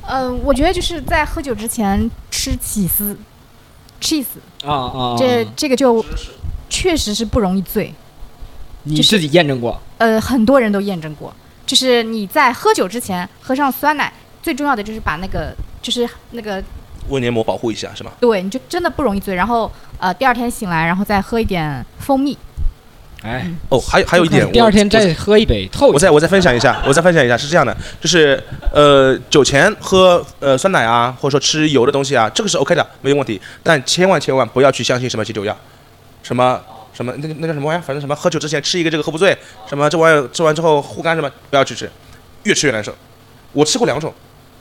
[0.07, 3.17] 呃，我觉得就是在喝酒之前吃起司
[3.99, 4.25] ，cheese，
[4.63, 6.05] 啊啊，这这个就
[6.69, 7.91] 确实是不容易醉。
[8.83, 9.81] 你自己验证过？
[9.97, 11.33] 呃，很多人都验证过，
[11.65, 14.13] 就是你在喝酒之前喝上酸奶，
[14.43, 15.51] 最重要的就是把那个
[15.81, 16.63] 就是那个
[17.09, 18.11] 胃黏膜保护一下是吗？
[18.19, 19.35] 对，你就真的不容易醉。
[19.35, 22.37] 然后呃，第二天醒来，然后再喝一点蜂蜜。
[23.21, 25.87] 哎，哦，还有还有一点，我第二天再喝一杯，透。
[25.87, 28.41] 我再我再分享一下，我再分享一下，是这样的，就是
[28.71, 33.41] 呃酒前喝呃酸奶啊，或者说吃油的东西啊，这个是 OK 的，没有问题。
[33.61, 35.57] 但千万千万不要去相信什么解酒药，
[36.23, 36.61] 什么
[36.93, 39.37] 什么那个那叫什么玩意儿，反正什么喝酒之前吃一个这个喝不醉，
[39.67, 41.91] 什么这玩意儿吃完之后护肝什么，不要去吃，
[42.43, 42.95] 越吃越难受。
[43.51, 44.13] 我吃过两种，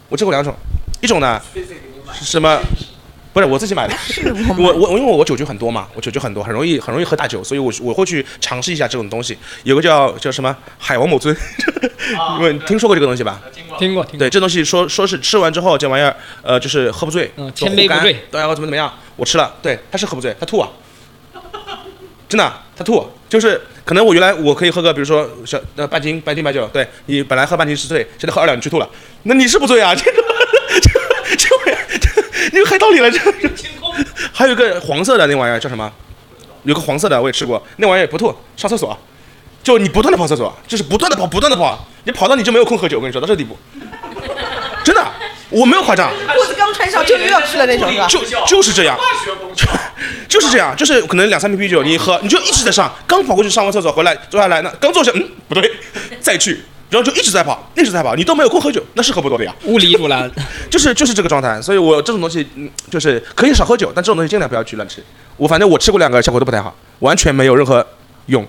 [0.08, 0.52] 我吃过两种，
[1.00, 1.60] 一种呢是
[2.14, 2.60] 什么
[3.32, 3.94] 不是我自己买的，
[4.58, 9.36] 我我我因为我酒局很多嘛，我酒局很多，很容易很容易喝大酒，所以我我会去尝试一下这种东西。
[9.62, 11.36] 有个叫叫什么海王某尊，
[12.38, 13.40] 因为听说过这个东西吧？
[13.54, 14.04] 听过听过。
[14.18, 18.92] 对，这东西说说是吃完之后这玩意儿，呃，就是喝不醉，嗯千杯不醉对，然后怎么怎么样？
[19.14, 20.68] 我吃了，对，他是喝不醉，他吐啊，
[22.28, 28.88] 真的，他吐，就是可能我原来我可以喝个，比如说小呃半斤半斤白酒，对你本来喝半斤是醉，现在喝二两你去吐了，
[29.24, 29.94] 那你是不醉啊？
[29.94, 30.22] 这个
[32.50, 33.20] 这个太道理了，这。
[34.32, 35.90] 还有一个黄色的那玩意儿叫什么？
[36.64, 38.96] 有个黄色的我也吃过，那玩意儿也不吐，上厕所，
[39.62, 43.56] 就你不断的跑厕所，就是不断的跑，不断的跑，你跑到你就没有空喝酒，我跟你说到这个地步，
[44.84, 45.04] 真的，
[45.50, 46.10] 我没有夸张。
[46.10, 47.90] 裤子刚穿上就又要去了那种？
[48.08, 48.98] 就就是这样，
[50.28, 55.70] 就是这样，就是可能两三瓶啤酒你一喝，你就一直在上，刚跑过去上完厕所回来坐下来，那刚坐下，嗯，不对，
[56.20, 60.30] 再去，然后就一直在跑，一直在跑，你都没有空喝酒，那是喝不多的呀，物理阻拦，
[60.70, 65.04] 就是就是这个状态，所以我这种东西，嗯，就是可以少喝酒，但这种东西尽量不要去乱吃。
[65.36, 67.86] 我反正我吃过两个，效果都不太好，完全没有任何
[68.26, 68.46] 用。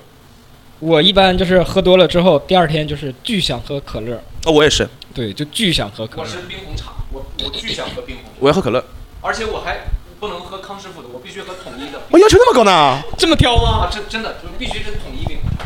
[0.79, 4.21] 我一般就是喝多了之后，第二天就是巨想喝可乐。
[4.47, 6.23] 哦，我也是，对，就巨想喝可乐。
[6.23, 8.81] 我是冰红茶，我 我巨想喝冰红茶，我要喝可乐，
[9.21, 9.79] 而且我还
[10.19, 11.99] 不能喝康师傅的，我必须喝统一的。
[12.09, 13.01] 我要求那么高呢？
[13.17, 13.83] 这么挑吗？
[13.83, 15.65] 啊，这真的就必须是统一冰红茶。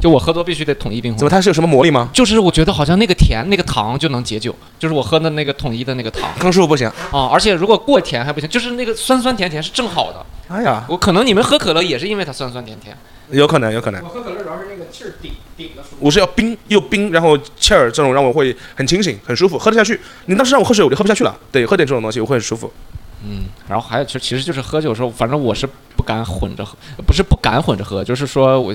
[0.00, 1.20] 就我喝多必须得统一冰红茶。
[1.20, 2.08] 怎么它是有什么魔力吗？
[2.12, 6.86] 就是我觉得好像那个甜那个糖就能解酒，就是我喝的那个统一的那个糖康师傅不行。
[7.10, 10.24] 啊，而且如果过甜还不行，就是那个酸酸甜甜是正好的。
[10.48, 12.96] 哎呀，我可能你们喝可乐也是因为它酸酸甜甜。
[13.30, 14.00] 有可能，有可能。
[14.04, 15.96] 我喝可乐主要是那个气儿顶顶的舒服。
[15.98, 20.00] 我是要冰又冰，然后气儿这种让我会很清醒，很舒服，喝得下去。
[20.26, 21.36] 你当时让我喝水，我就喝不下去了。
[21.50, 22.72] 对，喝点这种东西我会很舒服。
[23.24, 25.66] 嗯，然后还有其实其实就是喝酒的时候，反正我是
[25.96, 28.72] 不敢混着喝，不是不敢混着喝，就是说我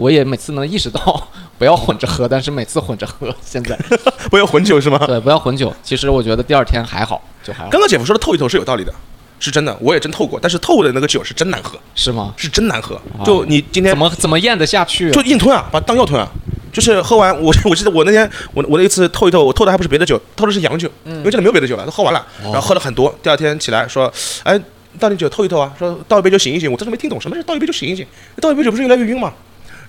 [0.00, 1.28] 我也每次能意识到
[1.58, 3.32] 不要混着喝，但是每次混着喝。
[3.44, 3.78] 现在
[4.30, 4.98] 不要混酒是吗？
[5.06, 5.70] 对，不要混酒。
[5.82, 7.68] 其实我觉得第二天还好，就还好。
[7.68, 8.90] 刚刚姐夫说的透一透是有道理的，
[9.38, 12.32] 是真的，我也真透过，但是透的那个酒是真难喝，是吗？
[12.38, 12.98] 是真难喝。
[13.26, 15.12] 就你今天怎么怎么咽得下去啊？
[15.12, 16.26] 就硬吞啊，把它当药吞啊。
[16.72, 23.14] 就是喝完，我我记得我那天我我那一次透一透，我透的还不是别的酒，透的是洋酒，因为这里没有别的酒了，都喝完了，然后喝了很多。
[23.22, 24.10] 第二天起来说，
[24.44, 24.58] 哎，
[24.98, 26.70] 倒点酒透一透啊，说倒一杯酒醒一醒。
[26.70, 28.06] 我当时没听懂什么是倒一杯酒醒一醒，
[28.40, 29.32] 倒一杯酒不是越来越晕吗？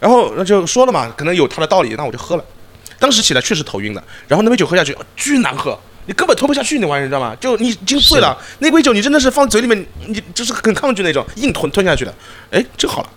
[0.02, 2.44] 然后那就说了嘛，可能有他的道理，那我就喝了。
[2.98, 5.78] 当时起来确实头晕的，然后那杯酒喝下去，巨难喝。
[6.08, 7.36] 你根本吞不下去那玩意儿，你知道吗？
[7.40, 12.12] 就你已经醉了，那杯酒你真的是放嘴里面，你就是很抗拒那种，硬吞吞下去的。
[12.50, 13.10] 哎，真好了，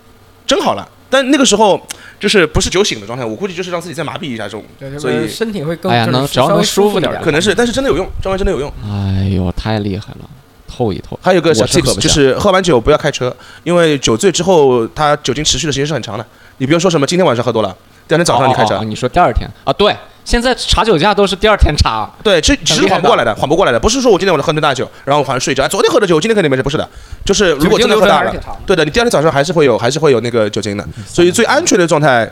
[0.45, 0.87] 真好了。
[1.09, 1.81] 但那个时候
[2.19, 4.63] 就是不是酒醒的状态，我估计就是让自己再麻痹一下这种，
[4.99, 8.71] 所以身体会更哎呀能只要能稍微舒舒服点儿一点，可能是，但是真的有用，这玩意儿真的有用。
[8.83, 10.29] 哎呦，太厉害了，
[10.67, 11.19] 透一透。
[11.23, 16.25] 还有个小我是喝 tips 就是喝完酒不要开车，因为酒醉之后它酒精持续的时间是很长的。
[16.57, 17.75] 你比如说什么今天晚上喝多了，
[18.07, 19.73] 第二天早上你开车哦哦哦，你说第二天啊？
[19.73, 22.09] 对，现在查酒驾都是第二天查。
[22.23, 26.89] 对，这只是缓不过来的，缓不过来的，不是说我今天晚上喝顿大酒，然后我好像睡着，哎，昨天喝的酒，今天肯定没事，不是的，
[27.25, 28.33] 就是如果真的喝大了
[28.65, 32.29] 对的，你第二天早上还是会有，还是会有那个酒精的，所以最安全的状态，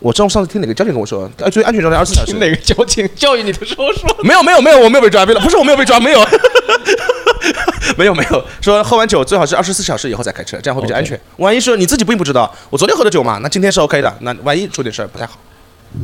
[0.00, 2.32] 我知道上次听哪个交警跟我说，哎，最安全状态二十四小时。
[2.34, 4.16] 哪个交警 教育你的时候说？
[4.22, 6.20] 没有没有没有，我没有被抓，没有，不是我没有被抓，没有，
[7.98, 11.18] 没有没有，说喝完酒最好是二十四小时以后再开车，这样会比较安全。
[11.38, 15.38] 万一是你自己并不知道，我昨天喝的酒嘛，那今天是 OK 的，那万一出点事儿不太好。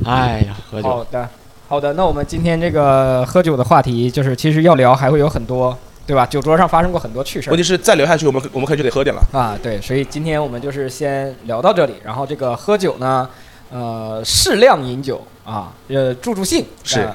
[0.04, 0.88] 哎呀，喝酒。
[0.88, 1.28] 好的，
[1.68, 1.92] 好的。
[1.92, 5.76] 那我们今天这个喝酒的话题，就是其实要聊还会有很多，
[6.06, 6.24] 对吧？
[6.24, 9.22] 酒桌上发生过很多趣事儿问题是再聊下去，我们我们可能就得喝点了。
[9.32, 9.58] 啊。
[9.62, 11.94] 对，所以今天我们就是先聊到这里。
[12.02, 13.28] 然后这个喝酒呢，
[13.70, 17.14] 呃，适量饮酒啊，呃，助助兴是呃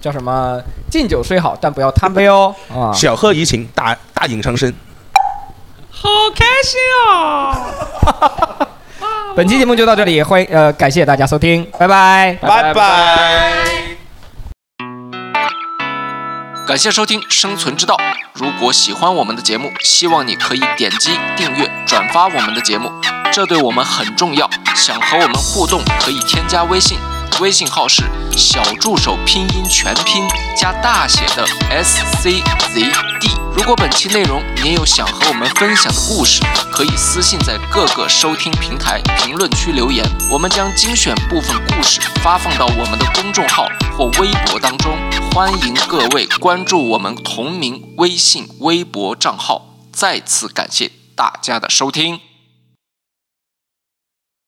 [0.00, 0.60] 叫什么？
[0.90, 2.54] 敬酒虽好，但不要贪杯哦。
[2.70, 4.72] 啊，小喝怡情，大大饮伤身。
[5.90, 6.78] 好开心
[7.08, 7.56] 哦！
[9.34, 13.52] 本期节目就到这里，欢迎呃，感谢大家收听，拜拜，拜拜。
[16.66, 17.94] 感谢收听《生存之道》。
[18.34, 22.90] 如果喜欢我们的节目，希望你可以点击订阅、转发我们的节目，
[23.32, 24.48] 这对我们很重要。
[24.74, 26.98] 想和我们互动，可以添加微信，
[27.40, 28.04] 微信号是
[28.36, 32.80] 小助手拼音全拼加大写的 S C Z
[33.20, 33.30] D。
[33.54, 43.66] 如果本期内容你也有想和我们分享的故事，可以私信在各个收听平台评论区留言，我们将精选部分故事发放到我们的公众号
[43.96, 44.96] 或微博当中。
[45.32, 49.74] 欢迎各位关注我们同名微信、微博账号。
[49.92, 52.35] 再次感谢大家的收听。